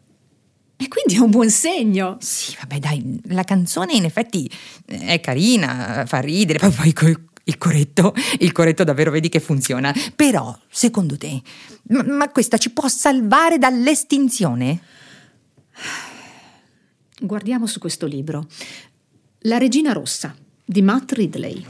E 0.77 0.87
quindi 0.87 1.15
è 1.15 1.19
un 1.19 1.29
buon 1.29 1.49
segno. 1.49 2.17
Sì, 2.19 2.55
vabbè, 2.59 2.79
dai, 2.79 3.19
la 3.25 3.43
canzone 3.43 3.93
in 3.93 4.05
effetti 4.05 4.49
è 4.85 5.19
carina, 5.19 6.05
fa 6.07 6.19
ridere, 6.19 6.57
poi, 6.71 6.93
poi 6.93 7.15
il 7.43 7.57
corretto, 7.57 8.13
il 8.39 8.51
corretto 8.51 8.83
davvero 8.83 9.11
vedi 9.11 9.29
che 9.29 9.39
funziona. 9.39 9.93
Però, 10.15 10.57
secondo 10.69 11.17
te, 11.17 11.41
ma, 11.89 12.03
ma 12.03 12.29
questa 12.29 12.57
ci 12.57 12.71
può 12.71 12.87
salvare 12.87 13.57
dall'estinzione? 13.57 14.81
Guardiamo 17.19 17.67
su 17.67 17.79
questo 17.79 18.07
libro. 18.07 18.47
La 19.41 19.57
regina 19.57 19.91
rossa 19.91 20.35
di 20.63 20.81
Matt 20.81 21.11
Ridley. 21.11 21.63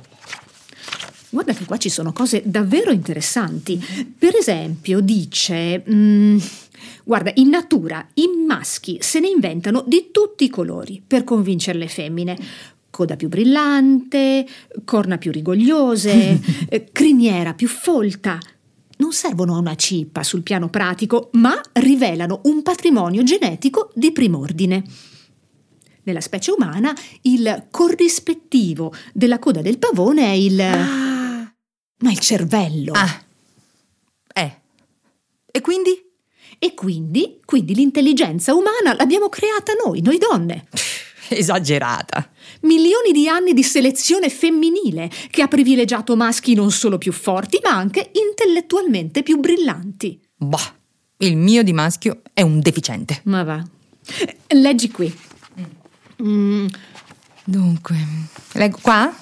Guarda 1.33 1.53
che 1.53 1.63
qua 1.63 1.77
ci 1.77 1.87
sono 1.87 2.11
cose 2.11 2.43
davvero 2.45 2.91
interessanti. 2.91 3.81
Per 4.17 4.35
esempio, 4.35 4.99
dice. 4.99 5.81
mm, 5.89 6.37
guarda, 7.05 7.31
in 7.35 7.47
natura 7.47 8.05
i 8.15 8.27
maschi 8.45 8.97
se 8.99 9.21
ne 9.21 9.29
inventano 9.29 9.81
di 9.87 10.09
tutti 10.11 10.43
i 10.43 10.49
colori 10.49 11.01
per 11.05 11.23
convincere 11.23 11.79
le 11.79 11.87
femmine. 11.87 12.37
Coda 12.89 13.15
più 13.15 13.29
brillante, 13.29 14.45
corna 14.83 15.17
più 15.17 15.31
rigogliose, 15.31 16.41
eh, 16.67 16.89
criniera 16.91 17.53
più 17.53 17.69
folta. 17.69 18.37
Non 18.97 19.13
servono 19.13 19.55
a 19.55 19.59
una 19.59 19.75
cippa 19.75 20.23
sul 20.23 20.41
piano 20.41 20.69
pratico, 20.69 21.29
ma 21.33 21.57
rivelano 21.71 22.41
un 22.43 22.61
patrimonio 22.61 23.23
genetico 23.23 23.89
di 23.95 24.11
prim'ordine. 24.11 24.83
Nella 26.03 26.19
specie 26.19 26.51
umana 26.51 26.93
il 27.21 27.67
corrispettivo 27.71 28.93
della 29.13 29.39
coda 29.39 29.61
del 29.61 29.77
pavone 29.77 30.25
è 30.25 30.33
il... 30.33 31.09
Ma 32.01 32.11
il 32.11 32.19
cervello. 32.19 32.93
Ah. 32.93 33.23
Eh. 34.33 34.57
E 35.51 35.61
quindi? 35.61 36.09
E 36.59 36.73
quindi, 36.73 37.39
quindi 37.43 37.73
l'intelligenza 37.73 38.53
umana 38.53 38.93
l'abbiamo 38.95 39.29
creata 39.29 39.73
noi, 39.83 40.01
noi 40.01 40.17
donne. 40.17 40.67
Esagerata. 41.29 42.29
Milioni 42.61 43.11
di 43.11 43.27
anni 43.27 43.53
di 43.53 43.63
selezione 43.63 44.29
femminile 44.29 45.09
che 45.29 45.41
ha 45.41 45.47
privilegiato 45.47 46.15
maschi 46.15 46.53
non 46.53 46.71
solo 46.71 46.97
più 46.97 47.11
forti, 47.11 47.59
ma 47.63 47.71
anche 47.71 48.11
intellettualmente 48.13 49.23
più 49.23 49.39
brillanti. 49.39 50.19
Bah, 50.35 50.75
il 51.17 51.37
mio 51.37 51.63
di 51.63 51.73
maschio 51.73 52.21
è 52.33 52.41
un 52.41 52.59
deficiente. 52.59 53.21
Ma 53.23 53.43
va. 53.43 53.63
Leggi 54.49 54.91
qui. 54.91 55.15
Mm, 56.21 56.67
Dunque, 57.43 57.95
leggo 58.53 58.77
qua? 58.81 59.13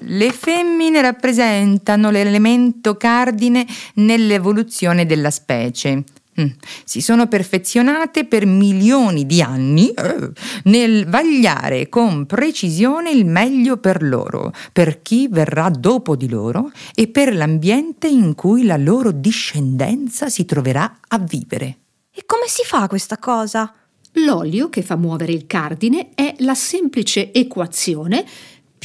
Le 0.00 0.30
femmine 0.32 1.00
rappresentano 1.00 2.10
l'elemento 2.10 2.96
cardine 2.96 3.66
nell'evoluzione 3.94 5.06
della 5.06 5.30
specie. 5.30 6.04
Mm. 6.40 6.46
Si 6.84 7.00
sono 7.00 7.28
perfezionate 7.28 8.24
per 8.24 8.44
milioni 8.44 9.24
di 9.24 9.40
anni 9.40 9.90
eh, 9.90 10.30
nel 10.64 11.06
vagliare 11.06 11.88
con 11.88 12.26
precisione 12.26 13.12
il 13.12 13.24
meglio 13.24 13.76
per 13.76 14.02
loro, 14.02 14.52
per 14.72 15.00
chi 15.00 15.28
verrà 15.30 15.70
dopo 15.70 16.16
di 16.16 16.28
loro 16.28 16.72
e 16.92 17.06
per 17.06 17.34
l'ambiente 17.34 18.08
in 18.08 18.34
cui 18.34 18.64
la 18.64 18.76
loro 18.76 19.12
discendenza 19.12 20.28
si 20.28 20.44
troverà 20.44 20.98
a 21.06 21.18
vivere. 21.18 21.78
E 22.12 22.24
come 22.26 22.46
si 22.48 22.64
fa 22.64 22.88
questa 22.88 23.18
cosa? 23.18 23.72
L'olio 24.14 24.68
che 24.68 24.82
fa 24.82 24.96
muovere 24.96 25.32
il 25.32 25.46
cardine 25.46 26.10
è 26.14 26.34
la 26.38 26.54
semplice 26.54 27.32
equazione 27.32 28.24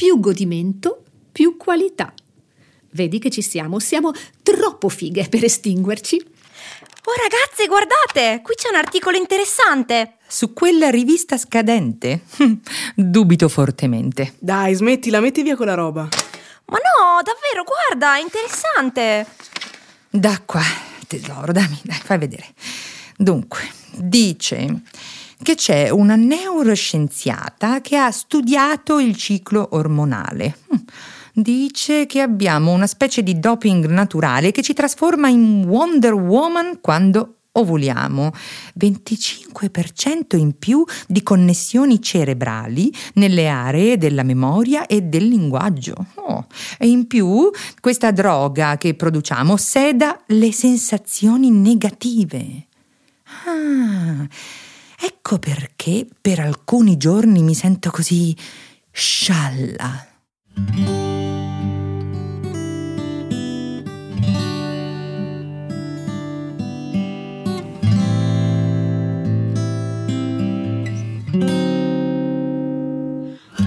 più 0.00 0.18
godimento 0.18 1.02
più 1.30 1.58
qualità. 1.58 2.10
Vedi 2.92 3.18
che 3.18 3.28
ci 3.28 3.42
siamo, 3.42 3.78
siamo 3.78 4.12
troppo 4.42 4.88
fighe 4.88 5.28
per 5.28 5.44
estinguerci. 5.44 6.16
Oh 6.16 7.12
ragazze, 7.22 7.66
guardate! 7.66 8.40
Qui 8.42 8.54
c'è 8.54 8.70
un 8.70 8.76
articolo 8.76 9.18
interessante. 9.18 10.14
Su 10.26 10.54
quella 10.54 10.88
rivista 10.88 11.36
scadente? 11.36 12.22
Dubito 12.96 13.50
fortemente. 13.50 14.36
Dai, 14.38 14.72
smettila, 14.72 15.20
metti 15.20 15.42
via 15.42 15.54
quella 15.54 15.74
roba. 15.74 16.08
Ma 16.64 16.78
no, 16.78 17.20
davvero, 17.22 17.62
guarda, 17.62 18.16
è 18.16 18.22
interessante. 18.22 19.26
Da 20.08 20.40
qua, 20.46 20.62
tesoro, 21.06 21.52
dammi, 21.52 21.78
dai, 21.82 22.00
fai 22.02 22.16
vedere. 22.16 22.54
Dunque, 23.18 23.68
dice 23.96 24.80
che 25.42 25.54
c'è 25.54 25.90
una 25.90 26.16
neuroscienziata 26.16 27.80
che 27.80 27.96
ha 27.96 28.10
studiato 28.10 28.98
il 28.98 29.16
ciclo 29.16 29.68
ormonale. 29.72 30.58
Hm. 30.68 30.76
Dice 31.32 32.06
che 32.06 32.20
abbiamo 32.20 32.72
una 32.72 32.86
specie 32.86 33.22
di 33.22 33.38
doping 33.38 33.86
naturale 33.86 34.50
che 34.50 34.62
ci 34.62 34.74
trasforma 34.74 35.28
in 35.28 35.64
Wonder 35.66 36.12
Woman 36.12 36.80
quando 36.80 37.36
ovuliamo. 37.52 38.32
25% 38.78 40.36
in 40.36 40.58
più 40.58 40.84
di 41.06 41.22
connessioni 41.22 42.00
cerebrali 42.00 42.92
nelle 43.14 43.48
aree 43.48 43.96
della 43.96 44.22
memoria 44.22 44.86
e 44.86 45.02
del 45.02 45.26
linguaggio. 45.26 45.94
Oh, 46.14 46.46
E 46.78 46.88
in 46.88 47.06
più 47.06 47.50
questa 47.80 48.10
droga 48.10 48.76
che 48.76 48.94
produciamo 48.94 49.56
seda 49.56 50.20
le 50.26 50.52
sensazioni 50.52 51.50
negative. 51.50 52.66
Ah, 53.46 54.26
ecco 55.00 55.38
perché 55.38 56.06
per 56.20 56.40
alcuni 56.40 56.96
giorni 56.96 57.42
mi 57.42 57.54
sento 57.54 57.90
così 57.90 58.36
scialla. 58.90 60.06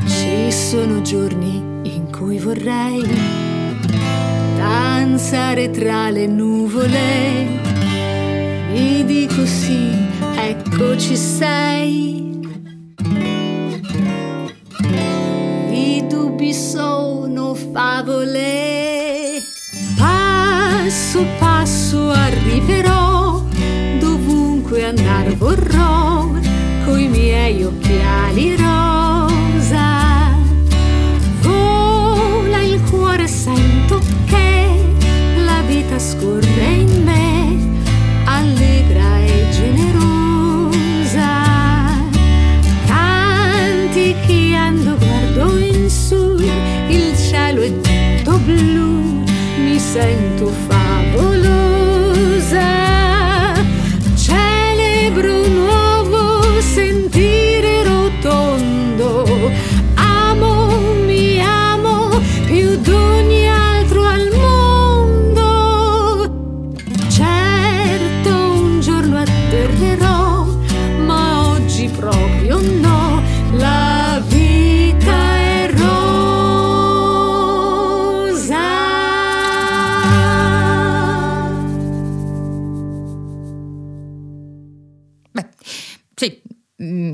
Ci 0.06 0.52
sono 0.52 1.02
giorni 1.02 1.56
in 1.84 2.10
cui 2.12 2.38
vorrei 2.38 3.04
danzare 4.58 5.72
tra 5.72 6.10
le 6.10 6.28
nuvole. 6.28 7.62
Mi 8.72 9.06
dico 9.06 9.46
sì, 9.46 9.89
ecco 10.54 10.96
ci 10.98 11.18
sei. 11.18 12.39
I 15.70 16.06
dubbi 16.08 16.54
sono 16.54 17.56
favole. 17.56 19.42
Passo 19.98 21.26
passo 21.39 22.10
arriverò, 22.12 23.42
dovunque 24.00 24.86
andar 24.86 25.36
vorrò, 25.38 26.30
coi 26.86 27.08
miei 27.08 27.63
occhiali 27.63 28.56
rosa. 28.56 30.36
Vola 31.42 32.62
il 32.62 32.82
cuore, 32.89 33.28
sento 33.28 34.00
che 34.26 34.78
la 35.46 35.62
vita 35.66 35.98
scorre 35.98 36.53
sento 49.93 50.62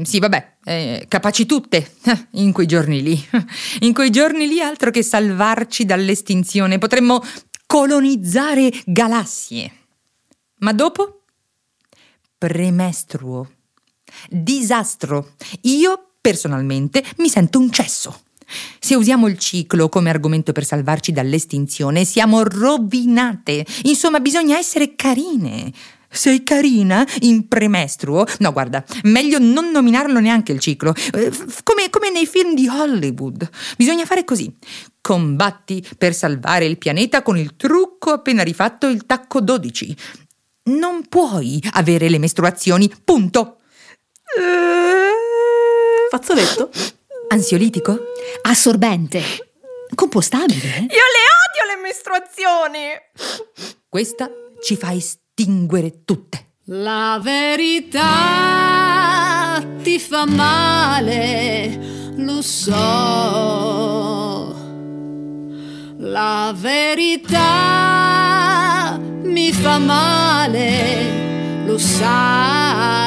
sì, 0.09 0.17
vabbè, 0.17 0.55
eh, 0.63 1.05
capaci 1.07 1.45
tutte 1.45 1.97
in 2.33 2.51
quei 2.51 2.65
giorni 2.65 3.03
lì. 3.03 3.27
In 3.81 3.93
quei 3.93 4.09
giorni 4.09 4.47
lì 4.47 4.59
altro 4.59 4.89
che 4.89 5.03
salvarci 5.03 5.85
dall'estinzione, 5.85 6.79
potremmo 6.79 7.23
colonizzare 7.67 8.71
galassie. 8.85 9.71
Ma 10.57 10.73
dopo? 10.73 11.25
Premestruo. 12.39 13.51
Disastro. 14.27 15.35
Io, 15.61 16.13
personalmente, 16.19 17.03
mi 17.17 17.29
sento 17.29 17.59
un 17.59 17.71
cesso. 17.71 18.21
Se 18.79 18.95
usiamo 18.95 19.27
il 19.27 19.37
ciclo 19.37 19.89
come 19.89 20.09
argomento 20.09 20.53
per 20.53 20.65
salvarci 20.65 21.11
dall'estinzione, 21.11 22.03
siamo 22.03 22.41
rovinate. 22.41 23.63
Insomma, 23.83 24.19
bisogna 24.19 24.57
essere 24.57 24.95
carine. 24.95 25.71
Sei 26.11 26.43
carina 26.43 27.05
in 27.21 27.47
premestruo? 27.47 28.25
No, 28.39 28.51
guarda, 28.51 28.83
meglio 29.03 29.37
non 29.39 29.69
nominarlo 29.69 30.19
neanche 30.19 30.51
il 30.51 30.59
ciclo. 30.59 30.93
Eh, 31.13 31.31
come, 31.63 31.89
come 31.89 32.09
nei 32.09 32.25
film 32.25 32.55
di 32.55 32.67
Hollywood. 32.67 33.47
Bisogna 33.77 34.05
fare 34.05 34.23
così. 34.23 34.53
Combatti 35.01 35.87
per 35.97 36.13
salvare 36.13 36.65
il 36.65 36.77
pianeta 36.77 37.21
con 37.21 37.37
il 37.37 37.55
trucco 37.55 38.11
appena 38.11 38.43
rifatto 38.43 38.87
il 38.87 39.05
tacco 39.05 39.39
12. 39.39 39.95
Non 40.63 41.07
puoi 41.07 41.63
avere 41.73 42.09
le 42.09 42.17
mestruazioni, 42.17 42.91
punto. 43.03 43.59
Fazzoletto? 46.09 46.71
Ansiolitico? 47.29 47.97
Assorbente. 48.41 49.21
Compostabile. 49.93 50.67
Io 50.67 50.87
le 50.87 51.25
odio 51.45 51.75
le 51.75 51.81
mestruazioni. 51.81 52.79
Questa 53.87 54.29
ci 54.61 54.75
fa 54.75 54.91
estinguere 55.39 56.03
tutte. 56.03 56.47
La 56.65 57.17
verità 57.23 58.03
ti 59.81 59.97
fa 59.97 60.25
male, 60.25 61.79
lo 62.17 62.41
so. 62.41 62.75
La 65.99 66.53
verità 66.55 67.39
mi 69.23 69.53
fa 69.53 69.77
male, 69.77 71.63
lo 71.65 71.77
sai. 71.77 72.99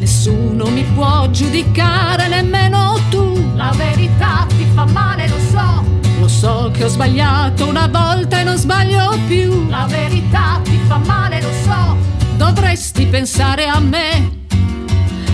Nessuno 0.00 0.70
mi 0.70 0.84
può 0.94 1.30
giudicare, 1.30 2.26
nemmeno 2.26 2.98
tu. 3.10 3.25
La 3.56 3.72
verità 3.74 4.46
ti 4.48 4.66
fa 4.74 4.84
male, 4.84 5.26
lo 5.28 5.38
so. 5.50 5.84
Lo 6.20 6.28
so 6.28 6.70
che 6.72 6.84
ho 6.84 6.88
sbagliato 6.88 7.66
una 7.66 7.86
volta 7.86 8.40
e 8.40 8.44
non 8.44 8.58
sbaglio 8.58 9.18
più. 9.26 9.68
La 9.70 9.86
verità 9.88 10.60
ti 10.62 10.78
fa 10.86 10.98
male, 10.98 11.40
lo 11.40 11.50
so. 11.64 11.96
Dovresti 12.36 13.06
pensare 13.06 13.66
a 13.66 13.80
me 13.80 14.44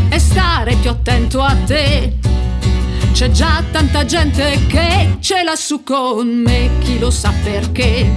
e 0.09 0.19
stare 0.21 0.77
più 0.77 0.91
attento 0.91 1.43
a 1.43 1.57
te. 1.67 2.19
C'è 3.13 3.31
già 3.31 3.61
tanta 3.73 4.05
gente 4.05 4.67
che 4.69 5.17
ce 5.19 5.43
l'ha 5.43 5.57
su 5.57 5.83
con 5.83 6.29
me, 6.29 6.71
chi 6.79 7.01
lo 7.01 7.11
sa 7.11 7.33
perché. 7.43 8.09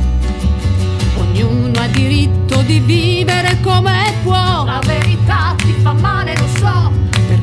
Ognuno 1.18 1.80
ha 1.80 1.88
diritto 1.88 2.62
di 2.62 2.80
vivere 2.80 3.60
come 3.62 4.14
può. 4.24 4.66
La 4.66 4.80
verità 4.86 5.56
ti 5.58 5.74
fa 5.82 5.94
male, 5.94 6.38
lo 6.38 6.48
so. 6.58 6.95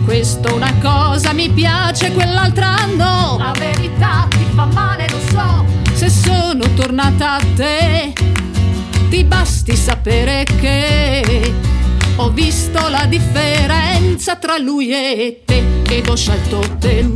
Per 0.03 0.11
questo 0.19 0.53
una 0.57 0.75
cosa 0.83 1.33
mi 1.33 1.49
piace, 1.49 2.11
quell'altra 2.11 2.75
no. 2.97 3.37
La 3.39 3.53
verità 3.57 4.27
ti 4.29 4.45
fa 4.53 4.65
male, 4.65 5.07
lo 5.09 5.19
so. 5.31 5.65
Se 5.93 6.11
sono 6.11 6.65
tornata 6.75 7.35
a 7.35 7.41
te, 7.55 8.13
ti 9.09 9.23
basti 9.23 9.77
sapere 9.77 10.45
che 10.61 11.55
ho 12.17 12.31
visto 12.31 12.89
la 12.89 13.07
differenza 13.07 14.35
tra 14.37 14.59
lui 14.59 14.91
e 14.91 15.43
te 15.45 15.63
ed 15.89 16.09
ho 16.09 16.17
scelto 16.17 16.59
te. 16.81 17.09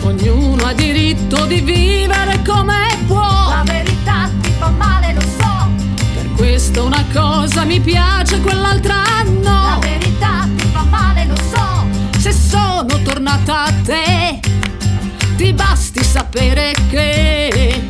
Ognuno 0.00 0.64
ha 0.64 0.72
diritto 0.72 1.44
di 1.44 1.60
vivere 1.60 2.40
come 2.46 2.86
può. 3.06 3.48
La 3.50 3.62
verità 3.66 4.30
ti 4.40 4.50
fa 4.58 4.70
male, 4.70 5.12
lo 5.12 5.20
so. 5.20 5.68
Per 6.14 6.30
questo 6.34 6.86
una 6.86 7.04
cosa 7.12 7.64
mi 7.64 7.78
piace, 7.78 8.40
quell'altra 8.40 9.02
no. 9.22 9.42
La 9.42 9.78
verità 9.80 10.48
ti 10.56 10.57
tornata 13.08 13.64
a 13.64 13.72
te, 13.84 14.38
ti 15.36 15.54
basti 15.54 16.04
sapere 16.04 16.74
che 16.90 17.82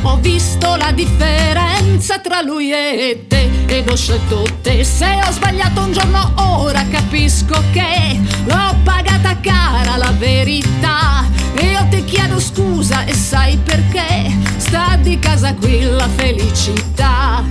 ho 0.00 0.16
visto 0.16 0.76
la 0.76 0.90
differenza 0.90 2.18
tra 2.18 2.40
lui 2.40 2.72
e 2.72 3.26
te 3.28 3.50
ed 3.66 3.90
ho 3.90 3.94
scelto 3.94 4.46
te. 4.62 4.82
Se 4.82 5.20
ho 5.22 5.30
sbagliato 5.30 5.82
un 5.82 5.92
giorno, 5.92 6.32
ora 6.36 6.82
capisco 6.88 7.62
che 7.72 8.18
l'ho 8.46 8.74
pagata 8.82 9.38
cara 9.40 9.98
la 9.98 10.12
verità. 10.16 11.26
Io 11.60 11.86
ti 11.90 12.02
chiedo 12.04 12.40
scusa 12.40 13.04
e 13.04 13.12
sai 13.12 13.58
perché 13.58 14.32
sta 14.56 14.96
di 14.96 15.18
casa 15.18 15.54
qui 15.54 15.82
la 15.82 16.08
felicità. 16.08 17.44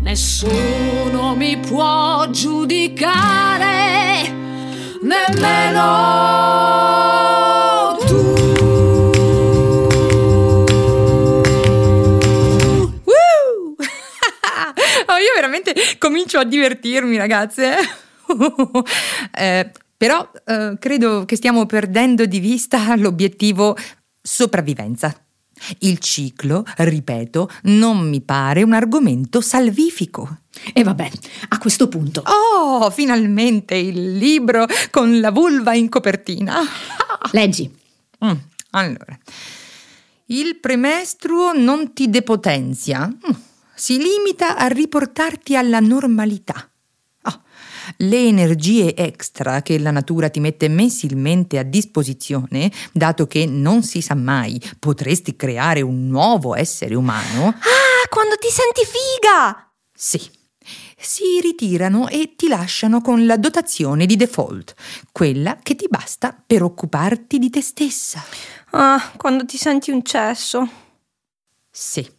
Nessuno 0.00 1.34
mi 1.36 1.58
può 1.58 2.30
giudicare, 2.30 3.72
nemmeno 5.04 5.86
tu. 8.06 8.22
Oh, 15.06 15.18
io 15.18 15.32
veramente 15.34 15.74
comincio 15.98 16.38
a 16.38 16.44
divertirmi, 16.44 17.16
ragazze. 17.16 17.76
Eh, 19.36 19.70
però 19.96 20.30
eh, 20.46 20.76
credo 20.78 21.24
che 21.24 21.36
stiamo 21.36 21.66
perdendo 21.66 22.24
di 22.24 22.38
vista 22.38 22.94
l'obiettivo 22.96 23.76
sopravvivenza. 24.22 25.23
Il 25.78 25.98
ciclo, 25.98 26.64
ripeto, 26.76 27.50
non 27.64 28.08
mi 28.08 28.20
pare 28.20 28.62
un 28.62 28.72
argomento 28.72 29.40
salvifico. 29.40 30.38
E 30.72 30.82
vabbè, 30.82 31.10
a 31.48 31.58
questo 31.58 31.88
punto. 31.88 32.22
Oh, 32.24 32.90
finalmente 32.90 33.74
il 33.74 34.16
libro 34.16 34.66
con 34.90 35.20
la 35.20 35.30
vulva 35.30 35.74
in 35.74 35.88
copertina. 35.88 36.60
Leggi. 37.32 37.70
Mm, 38.24 38.32
allora, 38.70 39.18
il 40.26 40.56
premestruo 40.56 41.52
non 41.52 41.92
ti 41.92 42.08
depotenzia, 42.08 43.06
mm, 43.06 43.30
si 43.74 43.98
limita 43.98 44.56
a 44.56 44.66
riportarti 44.68 45.56
alla 45.56 45.80
normalità. 45.80 46.68
Le 47.96 48.26
energie 48.26 48.94
extra 48.94 49.62
che 49.62 49.78
la 49.78 49.90
natura 49.90 50.28
ti 50.28 50.40
mette 50.40 50.68
mensilmente 50.68 51.58
a 51.58 51.62
disposizione, 51.62 52.70
dato 52.92 53.26
che 53.26 53.46
non 53.46 53.82
si 53.82 54.00
sa 54.00 54.14
mai, 54.14 54.60
potresti 54.78 55.36
creare 55.36 55.80
un 55.80 56.06
nuovo 56.08 56.54
essere 56.54 56.94
umano, 56.94 57.46
Ah, 57.48 58.08
quando 58.08 58.36
ti 58.36 58.48
senti 58.50 58.82
figa! 58.84 59.70
sì, 59.96 60.20
si 60.98 61.40
ritirano 61.40 62.08
e 62.08 62.34
ti 62.36 62.48
lasciano 62.48 63.00
con 63.00 63.26
la 63.26 63.36
dotazione 63.36 64.06
di 64.06 64.16
default, 64.16 64.74
quella 65.12 65.58
che 65.62 65.74
ti 65.74 65.86
basta 65.88 66.34
per 66.46 66.62
occuparti 66.62 67.38
di 67.38 67.50
te 67.50 67.60
stessa. 67.60 68.22
Ah, 68.70 69.12
quando 69.16 69.44
ti 69.44 69.56
senti 69.56 69.90
un 69.90 70.02
cesso. 70.02 70.68
Sì. 71.70 72.13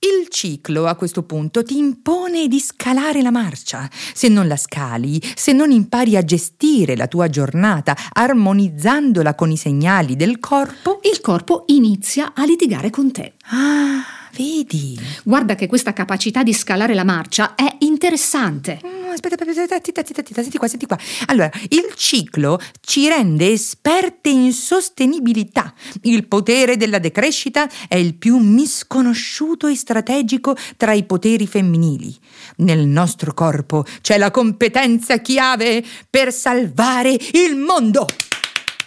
Il 0.00 0.28
ciclo 0.28 0.86
a 0.86 0.94
questo 0.94 1.24
punto 1.24 1.64
ti 1.64 1.76
impone 1.76 2.46
di 2.46 2.60
scalare 2.60 3.20
la 3.20 3.32
marcia. 3.32 3.90
Se 4.14 4.28
non 4.28 4.46
la 4.46 4.56
scali, 4.56 5.20
se 5.34 5.52
non 5.52 5.72
impari 5.72 6.16
a 6.16 6.22
gestire 6.22 6.94
la 6.94 7.08
tua 7.08 7.28
giornata 7.28 7.96
armonizzandola 8.12 9.34
con 9.34 9.50
i 9.50 9.56
segnali 9.56 10.14
del 10.14 10.38
corpo, 10.38 11.00
Il 11.02 11.20
corpo 11.20 11.64
inizia 11.66 12.32
a 12.32 12.44
litigare 12.44 12.90
con 12.90 13.10
te. 13.10 13.32
ah, 13.50 14.04
vedi. 14.36 14.96
Guarda 15.24 15.56
che 15.56 15.66
questa 15.66 15.92
capacità 15.92 16.44
di 16.44 16.52
scalare 16.52 16.94
la 16.94 17.02
marcia 17.04 17.56
è 17.56 17.78
interessante. 17.80 18.80
Mm, 18.86 18.97
Aspetta, 19.18 19.44
aspetta, 19.44 20.00
aspetta, 20.00 20.42
senti 20.42 20.58
qua, 20.58 20.68
senti 20.68 20.86
qua. 20.86 20.96
Allora, 21.26 21.50
il 21.70 21.92
ciclo 21.96 22.60
ci 22.80 23.08
rende 23.08 23.50
esperte 23.50 24.28
in 24.28 24.52
sostenibilità. 24.52 25.74
Il 26.02 26.28
potere 26.28 26.76
della 26.76 27.00
decrescita 27.00 27.68
è 27.88 27.96
il 27.96 28.14
più 28.14 28.36
misconosciuto 28.36 29.66
e 29.66 29.74
strategico 29.74 30.54
tra 30.76 30.92
i 30.92 31.02
poteri 31.02 31.48
femminili. 31.48 32.14
Nel 32.58 32.86
nostro 32.86 33.34
corpo 33.34 33.84
c'è 34.00 34.18
la 34.18 34.30
competenza 34.30 35.18
chiave 35.18 35.84
per 36.08 36.32
salvare 36.32 37.10
il 37.10 37.56
mondo. 37.56 38.06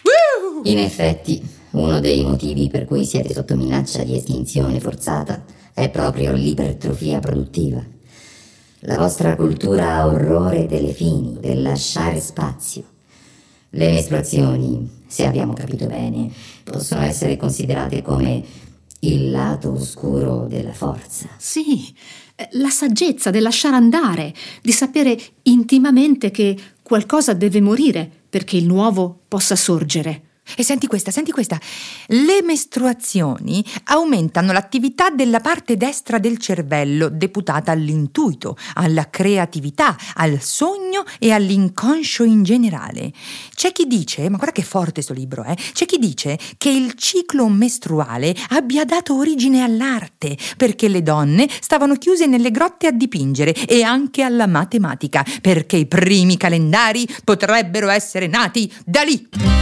Woo! 0.02 0.62
In 0.64 0.78
effetti, 0.78 1.42
uno 1.72 2.00
dei 2.00 2.22
motivi 2.24 2.70
per 2.70 2.86
cui 2.86 3.04
siete 3.04 3.34
sotto 3.34 3.54
minaccia 3.54 4.02
di 4.02 4.16
estinzione 4.16 4.80
forzata 4.80 5.44
è 5.74 5.90
proprio 5.90 6.32
l'ipertrofia 6.32 7.18
produttiva. 7.18 7.91
La 8.84 8.96
vostra 8.96 9.36
cultura 9.36 9.94
ha 9.94 10.06
orrore 10.08 10.66
delle 10.66 10.92
fini, 10.92 11.36
del 11.38 11.62
lasciare 11.62 12.18
spazio. 12.18 12.82
Le 13.70 13.92
mestruazioni, 13.92 15.02
se 15.06 15.24
abbiamo 15.24 15.52
capito 15.52 15.86
bene, 15.86 16.28
possono 16.64 17.02
essere 17.02 17.36
considerate 17.36 18.02
come 18.02 18.42
il 18.98 19.30
lato 19.30 19.70
oscuro 19.70 20.46
della 20.48 20.72
forza. 20.72 21.28
Sì, 21.36 21.94
eh, 22.34 22.48
la 22.54 22.70
saggezza 22.70 23.30
del 23.30 23.42
lasciare 23.42 23.76
andare, 23.76 24.34
di 24.60 24.72
sapere 24.72 25.16
intimamente 25.42 26.32
che 26.32 26.58
qualcosa 26.82 27.34
deve 27.34 27.60
morire 27.60 28.10
perché 28.28 28.56
il 28.56 28.66
nuovo 28.66 29.20
possa 29.28 29.54
sorgere. 29.54 30.30
E 30.54 30.64
senti 30.64 30.86
questa, 30.86 31.10
senti 31.10 31.30
questa. 31.30 31.58
Le 32.08 32.42
mestruazioni 32.42 33.64
aumentano 33.84 34.52
l'attività 34.52 35.08
della 35.08 35.40
parte 35.40 35.76
destra 35.76 36.18
del 36.18 36.38
cervello 36.38 37.08
deputata 37.08 37.72
all'intuito, 37.72 38.56
alla 38.74 39.08
creatività, 39.08 39.96
al 40.14 40.40
sogno 40.42 41.04
e 41.18 41.30
all'inconscio 41.30 42.24
in 42.24 42.42
generale. 42.42 43.12
C'è 43.54 43.72
chi 43.72 43.86
dice, 43.86 44.28
ma 44.28 44.36
guarda 44.36 44.52
che 44.52 44.62
forte 44.62 45.00
sto 45.00 45.14
libro, 45.14 45.44
eh? 45.44 45.56
C'è 45.72 45.86
chi 45.86 45.98
dice 45.98 46.38
che 46.58 46.68
il 46.68 46.94
ciclo 46.94 47.48
mestruale 47.48 48.34
abbia 48.50 48.84
dato 48.84 49.16
origine 49.16 49.62
all'arte, 49.62 50.36
perché 50.56 50.88
le 50.88 51.02
donne 51.02 51.48
stavano 51.60 51.94
chiuse 51.94 52.26
nelle 52.26 52.50
grotte 52.50 52.88
a 52.88 52.92
dipingere 52.92 53.54
e 53.54 53.82
anche 53.82 54.22
alla 54.22 54.46
matematica, 54.46 55.24
perché 55.40 55.76
i 55.76 55.86
primi 55.86 56.36
calendari 56.36 57.08
potrebbero 57.24 57.88
essere 57.88 58.26
nati 58.26 58.70
da 58.84 59.02
lì. 59.02 59.60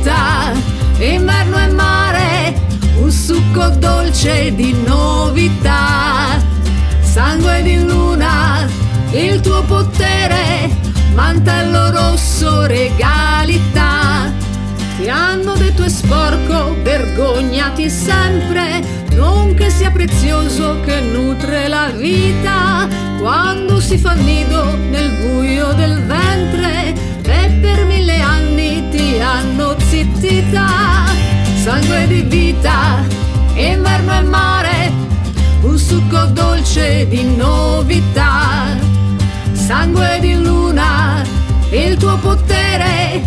Vita, 0.00 0.52
inverno 0.98 1.58
e 1.58 1.66
mare, 1.68 2.54
un 2.96 3.10
succo 3.10 3.68
dolce 3.68 4.54
di 4.54 4.74
novità. 4.86 6.42
Sangue 7.02 7.62
di 7.62 7.84
luna, 7.84 8.66
il 9.10 9.40
tuo 9.40 9.62
potere, 9.64 10.70
mantello 11.12 11.90
rosso, 11.90 12.64
regalità. 12.64 14.32
Ti 14.96 15.06
hanno 15.10 15.54
detto 15.56 15.82
è 15.82 15.90
sporco, 15.90 16.74
vergognati 16.82 17.90
sempre, 17.90 18.82
non 19.12 19.52
che 19.52 19.68
sia 19.68 19.90
prezioso 19.90 20.80
che 20.80 21.00
nutre 21.00 21.68
la 21.68 21.90
vita 21.90 22.88
quando 23.18 23.80
si 23.80 23.98
fa 23.98 24.14
nido 24.14 24.76
nel 24.76 25.10
buio 25.20 25.74
del 25.74 26.02
ventre 26.06 26.99
ti 28.90 29.18
hanno 29.20 29.76
zittita. 29.78 30.66
Sangue 31.62 32.06
di 32.06 32.22
vita, 32.22 33.04
inverno 33.54 34.18
e 34.18 34.22
mare, 34.22 34.92
un 35.62 35.78
succo 35.78 36.24
dolce 36.26 37.06
di 37.08 37.36
novità. 37.36 38.76
Sangue 39.52 40.18
di 40.20 40.34
luna, 40.42 41.22
il 41.70 41.96
tuo 41.96 42.16
potere, 42.16 43.22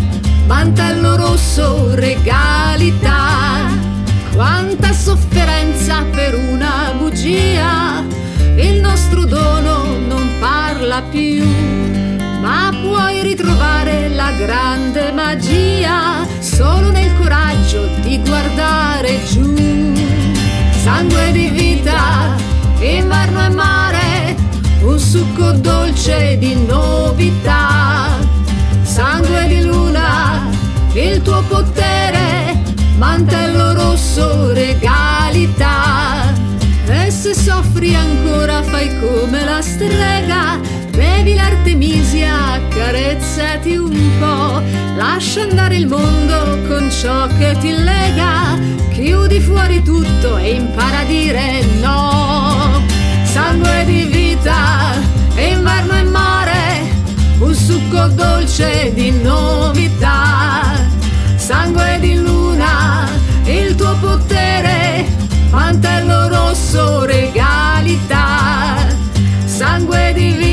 mantello 0.46 1.16
rosso, 1.16 1.94
regalità. 1.94 3.70
Quanta 4.34 4.92
sofferenza 4.92 6.04
per 6.10 6.34
una 6.34 6.92
bugia, 6.98 8.02
il 8.56 8.80
nostro 8.80 9.24
dono 9.24 9.96
non 10.08 10.28
parla 10.40 11.02
più, 11.02 11.46
ma 12.40 12.72
puoi 12.82 13.13
la 14.24 14.32
grande 14.32 15.12
magia 15.12 16.26
solo 16.38 16.90
nel 16.90 17.12
coraggio 17.18 17.86
di 18.00 18.18
guardare 18.24 19.20
giù. 19.30 19.52
Sangue 20.82 21.30
di 21.32 21.48
vita, 21.48 22.34
inverno 22.80 23.44
e 23.44 23.48
mare, 23.50 24.36
un 24.80 24.98
succo 24.98 25.52
dolce 25.52 26.38
di 26.38 26.54
novità. 26.64 28.16
Sangue 28.82 29.46
di 29.46 29.62
luna, 29.62 30.46
il 30.94 31.20
tuo 31.20 31.42
potere, 31.42 32.62
mantello 32.96 33.74
rosso, 33.74 34.52
regalità. 34.54 36.32
E 36.86 37.10
se 37.10 37.34
soffri 37.34 37.94
ancora 37.94 38.62
fai 38.62 38.88
come 39.00 39.44
la 39.44 39.60
strega, 39.60 40.58
bevi 41.14 41.34
l'artemisia, 41.34 42.54
accarezzati 42.54 43.76
un 43.76 44.10
po', 44.18 44.62
lascia 44.96 45.42
andare 45.42 45.76
il 45.76 45.86
mondo 45.86 46.58
con 46.66 46.90
ciò 46.90 47.26
che 47.38 47.56
ti 47.60 47.70
lega, 47.70 48.58
chiudi 48.90 49.38
fuori 49.40 49.82
tutto 49.82 50.36
e 50.36 50.54
impara 50.54 51.00
a 51.00 51.04
dire 51.04 51.64
no. 51.80 52.82
Sangue 53.24 53.84
di 53.84 54.02
vita, 54.04 54.92
inverno 55.36 55.96
e 55.96 56.02
mare, 56.02 56.62
un 57.38 57.54
succo 57.54 58.06
dolce 58.08 58.92
di 58.94 59.10
novità. 59.10 60.62
Sangue 61.36 61.98
di 62.00 62.14
luna, 62.16 63.08
il 63.44 63.74
tuo 63.76 63.96
potere, 64.00 65.06
mantello 65.50 66.28
rosso, 66.28 67.04
regalità. 67.04 68.86
Sangue 69.44 70.12
di 70.14 70.32
vita, 70.32 70.43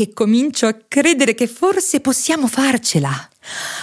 che 0.00 0.14
comincio 0.14 0.66
a 0.66 0.74
credere 0.88 1.34
che 1.34 1.46
forse 1.46 2.00
possiamo 2.00 2.46
farcela. 2.46 3.10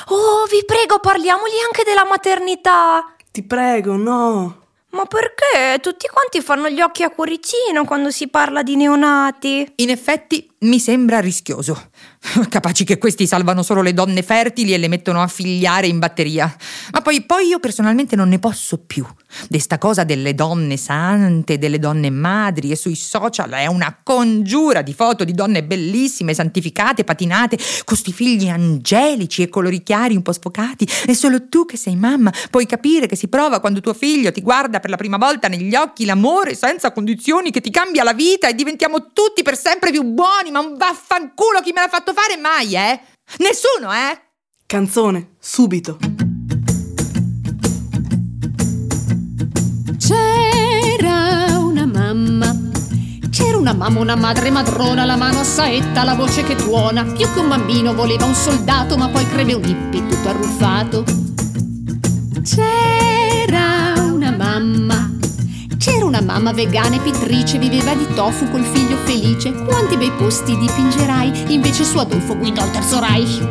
Oh, 0.08 0.48
vi 0.50 0.66
prego, 0.66 1.00
parliamogli 1.00 1.60
anche 1.64 1.84
della 1.84 2.06
maternità. 2.10 3.14
Ti 3.32 3.44
prego, 3.44 3.96
no. 3.98 4.66
Ma 4.90 5.06
perché? 5.06 5.80
Tutti 5.80 6.08
quanti 6.08 6.42
fanno 6.42 6.70
gli 6.70 6.82
occhi 6.82 7.04
a 7.04 7.12
cuoricino 7.12 7.86
quando 7.86 8.10
si 8.10 8.30
parla 8.30 8.64
di 8.64 8.76
neonati. 8.76 9.74
In 9.76 9.92
effetti 9.92 10.50
mi 10.62 10.80
sembra 10.80 11.20
rischioso. 11.20 11.90
Capaci 12.50 12.84
che 12.84 12.98
questi 12.98 13.28
salvano 13.28 13.62
solo 13.62 13.84
le 13.84 13.94
donne 13.94 14.24
fertili 14.24 14.74
e 14.74 14.80
le 14.80 14.88
mettono 14.88 15.22
a 15.22 15.28
figliare 15.28 15.86
in 15.86 16.00
batteria. 16.00 16.52
Ma 16.94 17.02
poi, 17.02 17.22
poi 17.26 17.46
io 17.46 17.60
personalmente 17.60 18.16
non 18.16 18.30
ne 18.30 18.40
posso 18.40 18.80
più. 18.80 19.06
De 19.50 19.60
sta 19.60 19.78
cosa 19.78 20.04
delle 20.04 20.34
donne 20.34 20.78
sante, 20.78 21.58
delle 21.58 21.80
donne 21.80 22.10
madri 22.10 22.72
e 22.72 22.76
sui 22.76 22.96
social 22.96 23.50
è 23.52 23.66
una 23.68 24.00
congiura 24.02 24.82
di 24.82 24.94
foto 24.94 25.24
di 25.24 25.34
donne 25.34 25.64
bellissime, 25.64 26.34
santificate, 26.34 27.04
patinate, 27.04 27.58
con 27.84 27.98
sti 27.98 28.14
figli 28.14 28.48
angelici 28.48 29.42
e 29.42 29.50
colori 29.50 29.84
chiari 29.84 30.16
un 30.16 30.22
po' 30.22 30.32
sfocati. 30.32 30.88
E 31.06 31.14
solo 31.14 31.48
tu 31.50 31.66
che 31.66 31.78
sei 31.78 31.96
mamma 31.96 32.32
puoi 32.50 32.66
capire 32.66 33.08
che 33.08 33.16
si 33.16 33.28
prova 33.28 33.60
quando 33.60 33.82
tuo 33.82 33.94
figlio 33.94 34.32
ti 34.32 34.42
guarda 34.42 34.80
per 34.80 34.90
la 34.90 34.98
prima 34.98 35.18
volta 35.18 35.48
negli 35.48 35.76
occhi 35.76 36.06
l'amore 36.06 36.56
senza 36.56 36.92
condizioni 36.92 37.52
che 37.52 37.62
ti 37.62 37.70
cambia 37.70 38.04
la 38.04 38.14
vita 38.14 38.48
e 38.48 38.56
diventiamo 38.56 39.12
tutti 39.14 39.44
per 39.44 39.58
sempre 39.58 39.92
più 39.92 40.04
buoni, 40.04 40.52
ma 40.52 40.60
un 40.60 40.78
vaffanculo 40.78 41.62
chi 41.62 41.72
me 41.74 41.82
l'ha 41.82 41.90
fatto 41.90 42.14
fare 42.14 42.38
mai, 42.38 42.76
eh? 42.76 43.00
Nessuno, 43.40 43.94
eh? 43.94 44.22
Canzone, 44.66 45.36
subito. 45.40 46.27
Una 53.68 53.76
mamma, 53.76 54.00
una 54.00 54.16
madre 54.16 54.50
madrona, 54.50 55.04
la 55.04 55.18
mano 55.18 55.42
a 55.42 55.44
saetta, 55.44 56.06
la 56.06 56.14
voce 56.14 56.44
che 56.44 56.56
tuona. 56.56 57.04
Più 57.04 57.28
che 57.34 57.40
un 57.40 57.50
bambino 57.50 57.94
voleva 57.94 58.24
un 58.24 58.34
soldato, 58.34 58.96
ma 58.96 59.10
poi 59.10 59.28
crede 59.28 59.56
un 59.56 59.64
hippie 59.64 60.08
tutto 60.08 60.30
arruffato. 60.30 61.04
C'era 62.44 64.02
una 64.10 64.32
mamma. 64.32 65.12
C'era 65.78 66.06
una 66.06 66.22
mamma 66.22 66.54
vegana 66.54 66.96
e 66.96 67.00
pittrice, 67.00 67.58
viveva 67.58 67.94
di 67.94 68.08
tofu 68.16 68.50
col 68.50 68.64
figlio 68.64 68.96
felice. 69.04 69.52
Quanti 69.52 69.98
bei 69.98 70.12
posti 70.12 70.58
dipingerai, 70.58 71.52
invece 71.54 71.84
su 71.84 71.98
Adolfo 71.98 72.38
guidò 72.38 72.64
il 72.64 72.72
terzo 72.72 73.02
Reich. 73.02 73.50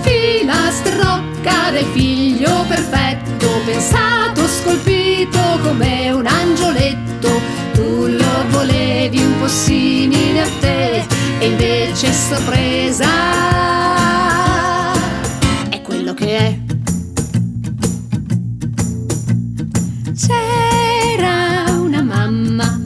Filastrocca 0.00 1.70
del 1.70 1.86
figlio 1.92 2.64
perfetto, 2.66 3.46
pensato, 3.64 4.48
scolpito 4.48 5.60
come 5.62 6.10
un 6.10 6.26
angioletto. 6.26 7.63
Tu 7.74 8.06
lo 8.06 8.44
volevi 8.50 9.18
un 9.18 9.38
po' 9.38 9.48
simile 9.48 10.42
a 10.42 10.48
te, 10.60 11.04
e 11.38 11.46
invece 11.46 12.12
sorpresa 12.12 13.08
è 15.68 15.82
quello 15.82 16.14
che 16.14 16.36
è. 16.36 16.58
C'era 20.16 21.64
una 21.80 22.02
mamma. 22.02 22.80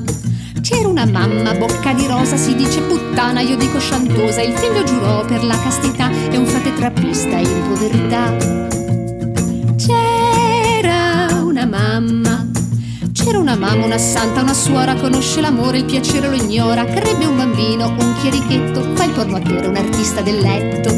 C'era 0.61 0.89
una 0.89 1.07
mamma, 1.07 1.55
bocca 1.55 1.93
di 1.93 2.07
rosa, 2.07 2.37
si 2.37 2.55
dice 2.55 2.81
puttana, 2.81 3.41
io 3.41 3.57
dico 3.57 3.79
sciantosa. 3.79 4.43
Il 4.43 4.57
figlio 4.57 4.83
giurò 4.83 5.25
per 5.25 5.45
la 5.45 5.59
castità 5.59 6.11
e 6.31 6.37
un 6.37 6.47
frate 6.47 6.75
trappista 6.75 7.37
in 7.37 7.63
povertà. 7.69 8.78
C'era 13.29 13.41
una 13.41 13.57
mamma, 13.57 13.85
una 13.85 13.99
santa, 13.99 14.41
una 14.41 14.55
suora, 14.55 14.95
conosce 14.95 15.43
l'amore, 15.43 15.77
il 15.77 15.85
piacere 15.85 16.31
lo 16.31 16.35
ignora. 16.35 16.87
Crebbe 16.87 17.27
un 17.27 17.37
bambino, 17.37 17.89
un 17.89 18.15
chierichetto, 18.23 18.95
fa 18.95 19.05
il 19.05 19.11
pornoattore, 19.11 19.67
un 19.67 19.77
artista 19.77 20.23
del 20.23 20.39
letto. 20.39 20.89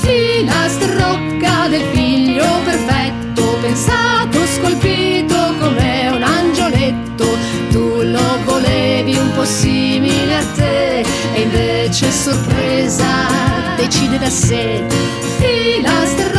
Filastrocca 0.00 1.68
del 1.68 1.82
figlio 1.92 2.44
perfetto, 2.64 3.42
pensato, 3.60 4.44
scolpito 4.44 5.36
come 5.60 6.10
un 6.10 6.22
angioletto. 6.24 7.26
Tu 7.70 8.02
lo 8.02 8.42
volevi 8.44 9.14
un 9.14 9.30
po' 9.36 9.44
simile 9.44 10.34
a 10.34 10.44
te, 10.56 11.06
e 11.32 11.40
invece 11.42 12.10
sorpresa 12.10 13.06
decide 13.76 14.18
da 14.18 14.30
sé. 14.30 14.84
Filastrocca 15.38 16.37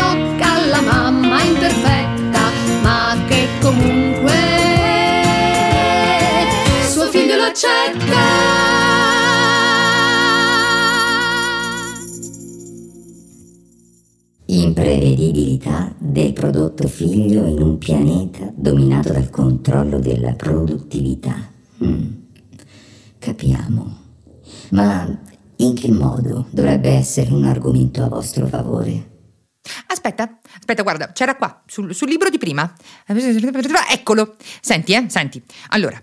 Imprevedibilità 15.30 15.94
del 15.96 16.34
prodotto 16.34 16.88
figlio 16.88 17.46
in 17.46 17.62
un 17.62 17.78
pianeta 17.78 18.52
dominato 18.56 19.12
dal 19.14 19.30
controllo 19.30 20.00
della 20.00 20.34
produttività. 20.34 21.36
Mm. 21.84 22.08
Capiamo. 23.20 23.98
Ma 24.72 25.20
in 25.58 25.76
che 25.76 25.92
modo 25.92 26.48
dovrebbe 26.50 26.90
essere 26.90 27.32
un 27.32 27.44
argomento 27.44 28.04
a 28.04 28.08
vostro 28.10 28.48
favore? 28.48 29.18
Aspetta, 29.88 30.40
aspetta, 30.58 30.82
guarda, 30.82 31.12
c'era 31.12 31.36
qua, 31.36 31.62
sul, 31.68 31.94
sul 31.94 32.10
libro 32.10 32.30
di 32.30 32.40
prima. 32.40 32.74
Eccolo. 33.92 34.36
Senti, 34.62 34.94
eh, 34.94 35.06
senti. 35.10 35.44
Allora, 35.70 36.02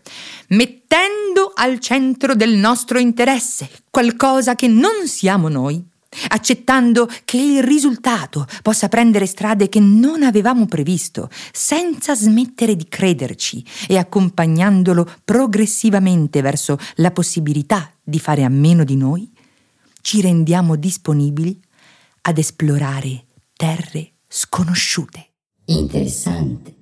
mettendo 0.50 1.50
al 1.52 1.80
centro 1.80 2.36
del 2.36 2.54
nostro 2.54 3.00
interesse 3.00 3.68
qualcosa 3.90 4.54
che 4.54 4.68
non 4.68 5.08
siamo 5.08 5.48
noi, 5.48 5.84
accettando 6.28 7.08
che 7.24 7.38
il 7.38 7.62
risultato 7.62 8.46
possa 8.62 8.88
prendere 8.88 9.26
strade 9.26 9.68
che 9.68 9.80
non 9.80 10.22
avevamo 10.22 10.66
previsto, 10.66 11.28
senza 11.52 12.14
smettere 12.14 12.76
di 12.76 12.86
crederci 12.88 13.64
e 13.86 13.96
accompagnandolo 13.98 15.08
progressivamente 15.24 16.40
verso 16.40 16.78
la 16.96 17.10
possibilità 17.10 17.90
di 18.02 18.18
fare 18.18 18.44
a 18.44 18.48
meno 18.48 18.84
di 18.84 18.96
noi, 18.96 19.30
ci 20.00 20.20
rendiamo 20.20 20.76
disponibili 20.76 21.60
ad 22.22 22.38
esplorare 22.38 23.26
terre 23.54 24.12
sconosciute. 24.28 25.30
Interessante. 25.66 26.74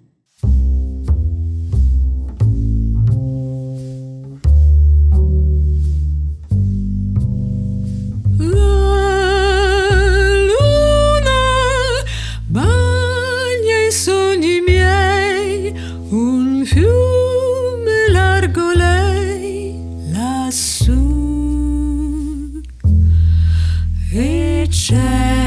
Un 16.15 16.65
fiume 16.65 18.09
largo 18.11 18.73
lei 18.73 19.75
lassù. 20.13 21.03
E 24.13 24.67
c'è 24.71 25.44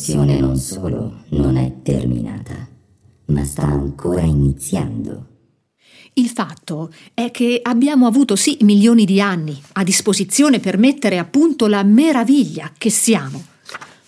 evoluzione 0.00 0.40
non 0.40 0.56
solo 0.56 1.24
non 1.30 1.56
è 1.56 1.82
terminata, 1.82 2.66
ma 3.26 3.44
sta 3.44 3.64
ancora 3.64 4.22
iniziando. 4.22 5.26
Il 6.14 6.28
fatto 6.28 6.92
è 7.14 7.30
che 7.30 7.60
abbiamo 7.62 8.06
avuto 8.06 8.34
sì 8.34 8.56
milioni 8.62 9.04
di 9.04 9.20
anni 9.20 9.60
a 9.74 9.84
disposizione 9.84 10.58
per 10.58 10.78
mettere 10.78 11.18
a 11.18 11.24
punto 11.24 11.66
la 11.66 11.82
meraviglia 11.82 12.72
che 12.76 12.90
siamo. 12.90 13.44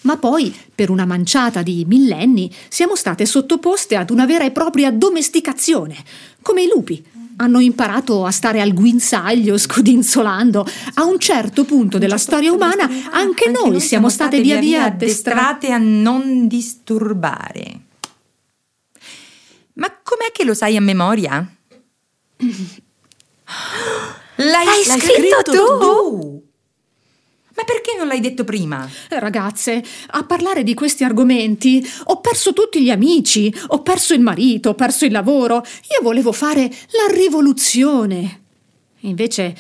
Ma 0.02 0.16
poi, 0.16 0.52
per 0.74 0.90
una 0.90 1.04
manciata 1.04 1.62
di 1.62 1.84
millenni, 1.86 2.50
siamo 2.68 2.96
state 2.96 3.24
sottoposte 3.24 3.94
ad 3.94 4.10
una 4.10 4.26
vera 4.26 4.44
e 4.44 4.50
propria 4.50 4.90
domesticazione, 4.90 5.94
come 6.40 6.62
i 6.62 6.68
lupi. 6.68 7.04
Hanno 7.36 7.60
imparato 7.60 8.24
a 8.24 8.30
stare 8.30 8.60
al 8.60 8.72
guinzaglio 8.72 9.56
scodinzolando. 9.58 10.66
A 10.94 11.04
un 11.04 11.18
certo 11.18 11.64
punto 11.64 11.98
della 11.98 12.18
storia 12.18 12.52
umana 12.52 12.88
anche, 13.10 13.50
noi 13.50 13.80
siamo 13.80 14.08
state 14.08 14.40
via 14.40 14.58
via 14.58 14.84
addestrate. 14.84 15.70
a 15.72 15.78
non 15.78 16.46
disturbare. 16.46 17.80
Ma 19.74 19.88
com'è 20.02 20.30
che 20.32 20.44
lo 20.44 20.54
sai 20.54 20.76
a 20.76 20.80
memoria? 20.80 21.46
L'hai 24.36 24.84
scritto 24.84 25.42
tu? 25.78 26.31
Ma 27.62 27.72
perché 27.72 27.96
non 27.96 28.08
l'hai 28.08 28.18
detto 28.18 28.42
prima? 28.42 28.90
Eh, 29.08 29.20
Ragazze, 29.20 29.84
a 30.08 30.24
parlare 30.24 30.64
di 30.64 30.74
questi 30.74 31.04
argomenti 31.04 31.88
ho 32.06 32.20
perso 32.20 32.52
tutti 32.52 32.82
gli 32.82 32.90
amici, 32.90 33.54
ho 33.68 33.82
perso 33.82 34.14
il 34.14 34.20
marito, 34.20 34.70
ho 34.70 34.74
perso 34.74 35.04
il 35.04 35.12
lavoro. 35.12 35.64
Io 35.94 36.02
volevo 36.02 36.32
fare 36.32 36.62
la 36.62 37.14
rivoluzione. 37.14 38.42
Invece 39.02 39.56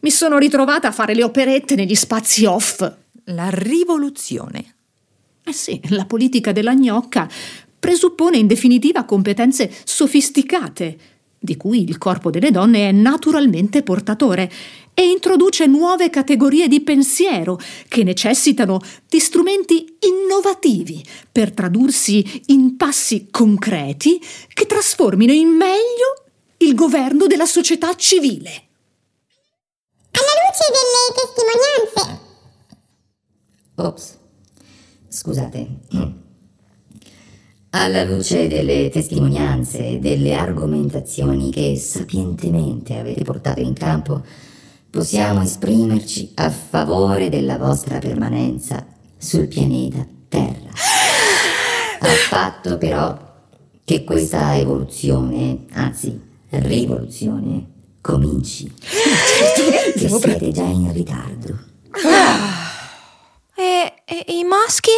mi 0.00 0.10
sono 0.10 0.38
ritrovata 0.38 0.88
a 0.88 0.92
fare 0.92 1.14
le 1.14 1.24
operette 1.24 1.74
negli 1.74 1.94
spazi 1.94 2.46
off. 2.46 2.90
La 3.24 3.50
rivoluzione. 3.50 4.76
Eh 5.44 5.52
sì, 5.52 5.78
la 5.88 6.06
politica 6.06 6.52
della 6.52 6.72
gnocca 6.72 7.28
presuppone 7.78 8.38
in 8.38 8.46
definitiva 8.46 9.04
competenze 9.04 9.70
sofisticate, 9.84 10.98
di 11.42 11.56
cui 11.56 11.82
il 11.82 11.98
corpo 11.98 12.30
delle 12.30 12.52
donne 12.52 12.88
è 12.88 12.92
naturalmente 12.92 13.82
portatore, 13.82 14.50
e 14.94 15.08
introduce 15.08 15.66
nuove 15.66 16.10
categorie 16.10 16.68
di 16.68 16.82
pensiero 16.82 17.58
che 17.88 18.04
necessitano 18.04 18.80
di 19.08 19.20
strumenti 19.20 19.96
innovativi 20.00 21.04
per 21.30 21.52
tradursi 21.52 22.42
in 22.46 22.76
passi 22.76 23.28
concreti 23.30 24.20
che 24.52 24.66
trasformino 24.66 25.32
in 25.32 25.48
meglio 25.48 26.24
il 26.58 26.74
governo 26.74 27.26
della 27.26 27.46
società 27.46 27.94
civile. 27.94 28.68
Alla 30.12 30.34
luce 30.44 30.66
delle 30.70 31.06
testimonianze. 31.94 32.30
Ops. 33.76 34.18
Scusate. 35.08 36.30
Alla 37.74 38.04
luce 38.04 38.48
delle 38.48 38.90
testimonianze 38.90 39.86
e 39.86 39.98
delle 39.98 40.34
argomentazioni 40.34 41.50
che 41.50 41.74
sapientemente 41.76 42.98
avete 42.98 43.24
portato 43.24 43.60
in 43.60 43.72
campo, 43.72 44.22
possiamo 44.90 45.40
esprimerci 45.40 46.32
a 46.34 46.50
favore 46.50 47.30
della 47.30 47.56
vostra 47.56 47.98
permanenza 47.98 48.84
sul 49.16 49.48
pianeta 49.48 50.06
Terra. 50.28 50.68
A 52.00 52.08
patto 52.28 52.76
però 52.76 53.18
che 53.84 54.04
questa 54.04 54.54
evoluzione, 54.58 55.64
anzi 55.72 56.20
rivoluzione, 56.50 57.66
cominci. 58.02 58.70
Che 59.96 60.08
siete 60.08 60.50
già 60.50 60.64
in 60.64 60.92
ritardo. 60.92 61.58
E, 63.54 63.94
e 64.04 64.24
i 64.28 64.44
maschi? 64.44 64.90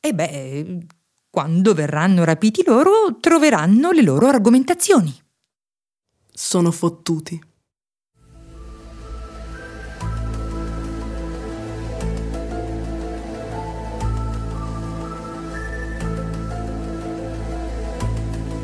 E 0.00 0.14
beh, 0.14 0.86
quando 1.32 1.72
verranno 1.72 2.24
rapiti 2.24 2.62
loro, 2.62 3.16
troveranno 3.18 3.90
le 3.90 4.02
loro 4.02 4.26
argomentazioni. 4.26 5.18
Sono 6.30 6.70
fottuti. 6.70 7.42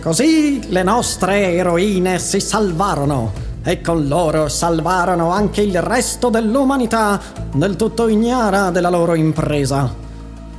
Così 0.03 0.69
le 0.69 0.83
nostre 0.83 1.55
eroine 1.55 2.19
si 2.19 2.39
salvarono 2.39 3.33
e 3.65 3.81
con 3.81 4.07
loro 4.07 4.51
salvarono 4.51 5.31
anche 5.31 5.63
il 5.63 5.81
resto 5.81 6.29
dell'umanità, 6.29 7.19
del 7.51 7.77
tutto 7.77 8.09
ignara 8.09 8.69
della 8.69 8.91
loro 8.91 9.15
impresa. 9.15 10.08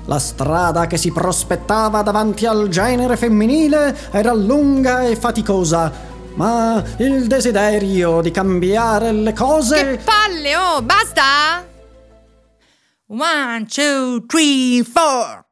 La 0.09 0.17
strada 0.17 0.87
che 0.87 0.97
si 0.97 1.11
prospettava 1.11 2.01
davanti 2.01 2.47
al 2.47 2.67
genere 2.67 3.15
femminile 3.15 3.95
era 4.09 4.33
lunga 4.33 5.03
e 5.03 5.15
faticosa, 5.15 5.91
ma 6.33 6.83
il 6.97 7.27
desiderio 7.27 8.19
di 8.19 8.31
cambiare 8.31 9.11
le 9.11 9.33
cose... 9.33 9.75
Che 9.75 9.99
palle, 10.03 10.55
oh, 10.55 10.81
basta! 10.81 11.63
One, 13.05 13.67
two, 13.67 14.25
three, 14.25 14.83
four. 14.83 15.45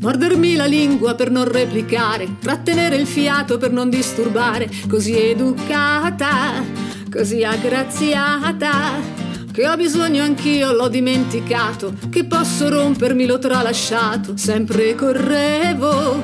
Mordermi 0.00 0.56
la 0.56 0.64
lingua 0.64 1.14
per 1.14 1.30
non 1.30 1.44
replicare, 1.44 2.38
trattenere 2.40 2.96
il 2.96 3.06
fiato 3.06 3.58
per 3.58 3.72
non 3.72 3.90
disturbare, 3.90 4.70
così 4.88 5.14
educata, 5.18 6.64
così 7.10 7.44
aggraziata. 7.44 9.23
Che 9.54 9.68
ho 9.68 9.76
bisogno 9.76 10.24
anch'io, 10.24 10.72
l'ho 10.72 10.88
dimenticato, 10.88 11.94
che 12.10 12.24
posso 12.24 12.68
rompermi, 12.68 13.24
l'ho 13.24 13.38
tralasciato, 13.38 14.36
sempre 14.36 14.96
correvo 14.96 16.20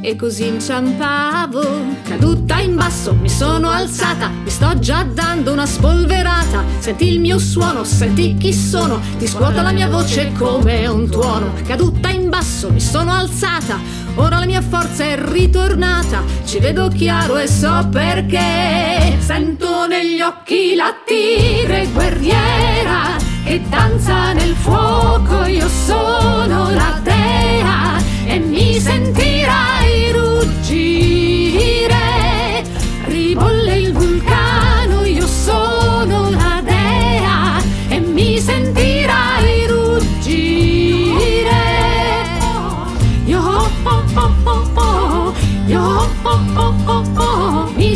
e 0.00 0.16
così 0.16 0.48
inciampavo. 0.48 1.60
Caduta 2.02 2.58
in 2.58 2.74
basso, 2.74 3.14
mi 3.14 3.28
sono 3.28 3.70
alzata, 3.70 4.30
mi 4.30 4.50
sto 4.50 4.76
già 4.80 5.04
dando 5.04 5.52
una 5.52 5.64
spolverata. 5.64 6.64
Senti 6.80 7.06
il 7.06 7.20
mio 7.20 7.38
suono, 7.38 7.84
senti 7.84 8.34
chi 8.36 8.52
sono, 8.52 9.00
ti 9.16 9.28
scuota 9.28 9.62
la 9.62 9.70
mia 9.70 9.88
voce 9.88 10.32
come 10.36 10.84
un 10.88 11.08
tuono. 11.08 11.52
Caduta 11.64 12.08
in 12.08 12.30
basso, 12.30 12.68
mi 12.72 12.80
sono 12.80 13.12
alzata, 13.12 13.78
ora 14.16 14.38
la 14.38 14.46
mia 14.46 14.62
forza 14.62 15.04
è 15.04 15.18
ritornata. 15.18 16.22
Ci 16.44 16.58
vedo 16.58 16.88
chiaro 16.88 17.36
e 17.38 17.46
so 17.46 17.88
perché. 17.90 19.16
Sento 19.18 19.86
negli 19.86 20.20
occhi 20.20 20.74
la 20.74 20.94
tigre 21.04 21.86
guerriera 21.92 23.30
che 23.44 23.60
danza 23.68 24.32
nel 24.32 24.54
fuoco, 24.54 25.44
io 25.44 25.68
sono 25.68 26.70
la 26.70 26.98
dea 27.02 27.98
e 28.24 28.38
mi 28.38 28.78
sentirai 28.78 29.71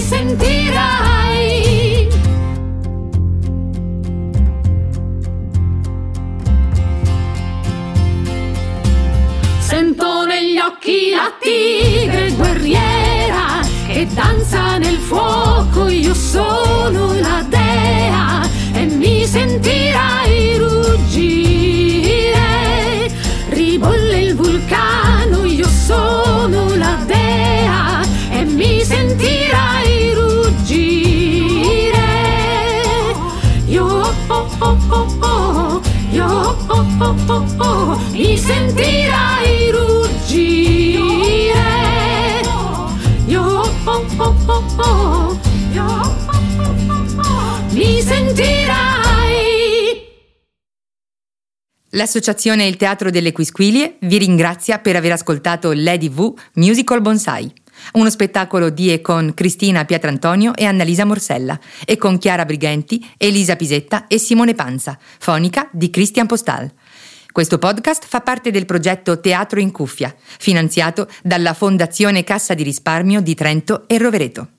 sentirai. 0.07 2.09
Sento 9.59 10.25
negli 10.25 10.59
occhi 10.59 11.11
la 11.11 11.33
tigre 11.41 12.31
guerriera 12.37 13.61
che 13.89 14.07
danza 14.15 14.79
nel 14.79 14.97
fuoco, 14.97 15.89
io 15.89 16.15
sono 16.15 17.19
la 17.19 17.45
dea 17.49 17.66
oh 37.59 37.99
mi 38.11 38.37
sentirai 38.37 39.71
ruggire. 39.71 41.55
Io 43.27 43.43
oh 43.43 44.05
oh 44.17 44.35
oh 44.47 44.65
oh, 44.77 45.41
io 45.73 45.85
oh 45.85 46.17
oh 46.29 46.75
oh 46.89 47.07
oh, 47.19 47.63
mi 47.73 48.01
sentirai. 48.01 48.95
L'associazione 51.91 52.67
Il 52.67 52.77
Teatro 52.77 53.11
delle 53.11 53.33
Quisquilie 53.33 53.97
vi 54.01 54.19
ringrazia 54.19 54.79
per 54.79 54.97
aver 54.97 55.13
ascoltato 55.13 55.73
Lady 55.73 56.11
V 56.11 56.35
Musical 56.55 57.01
Bonsai, 57.01 57.51
uno 57.93 58.11
spettacolo 58.11 58.69
di 58.69 58.93
e 58.93 59.01
con 59.01 59.33
Cristina 59.33 59.87
Pietrantonio 59.87 60.55
e 60.55 60.67
Annalisa 60.67 61.07
Morsella 61.07 61.59
e 61.87 61.97
con 61.97 62.19
Chiara 62.19 62.45
Brighenti, 62.45 63.03
Elisa 63.17 63.57
Pisetta 63.57 64.09
e 64.09 64.19
Simone 64.19 64.55
Panza, 64.55 64.99
fonica 65.19 65.71
di 65.73 65.89
Christian 65.89 66.27
Postal. 66.27 66.71
Questo 67.37 67.59
podcast 67.59 68.07
fa 68.07 68.23
parte 68.23 68.51
del 68.51 68.65
progetto 68.65 69.21
Teatro 69.21 69.61
in 69.61 69.71
Cuffia, 69.71 70.15
finanziato 70.17 71.07
dalla 71.23 71.53
Fondazione 71.53 72.25
Cassa 72.25 72.55
di 72.55 72.63
Risparmio 72.63 73.21
di 73.21 73.35
Trento 73.35 73.87
e 73.89 73.99
Rovereto. 73.99 74.56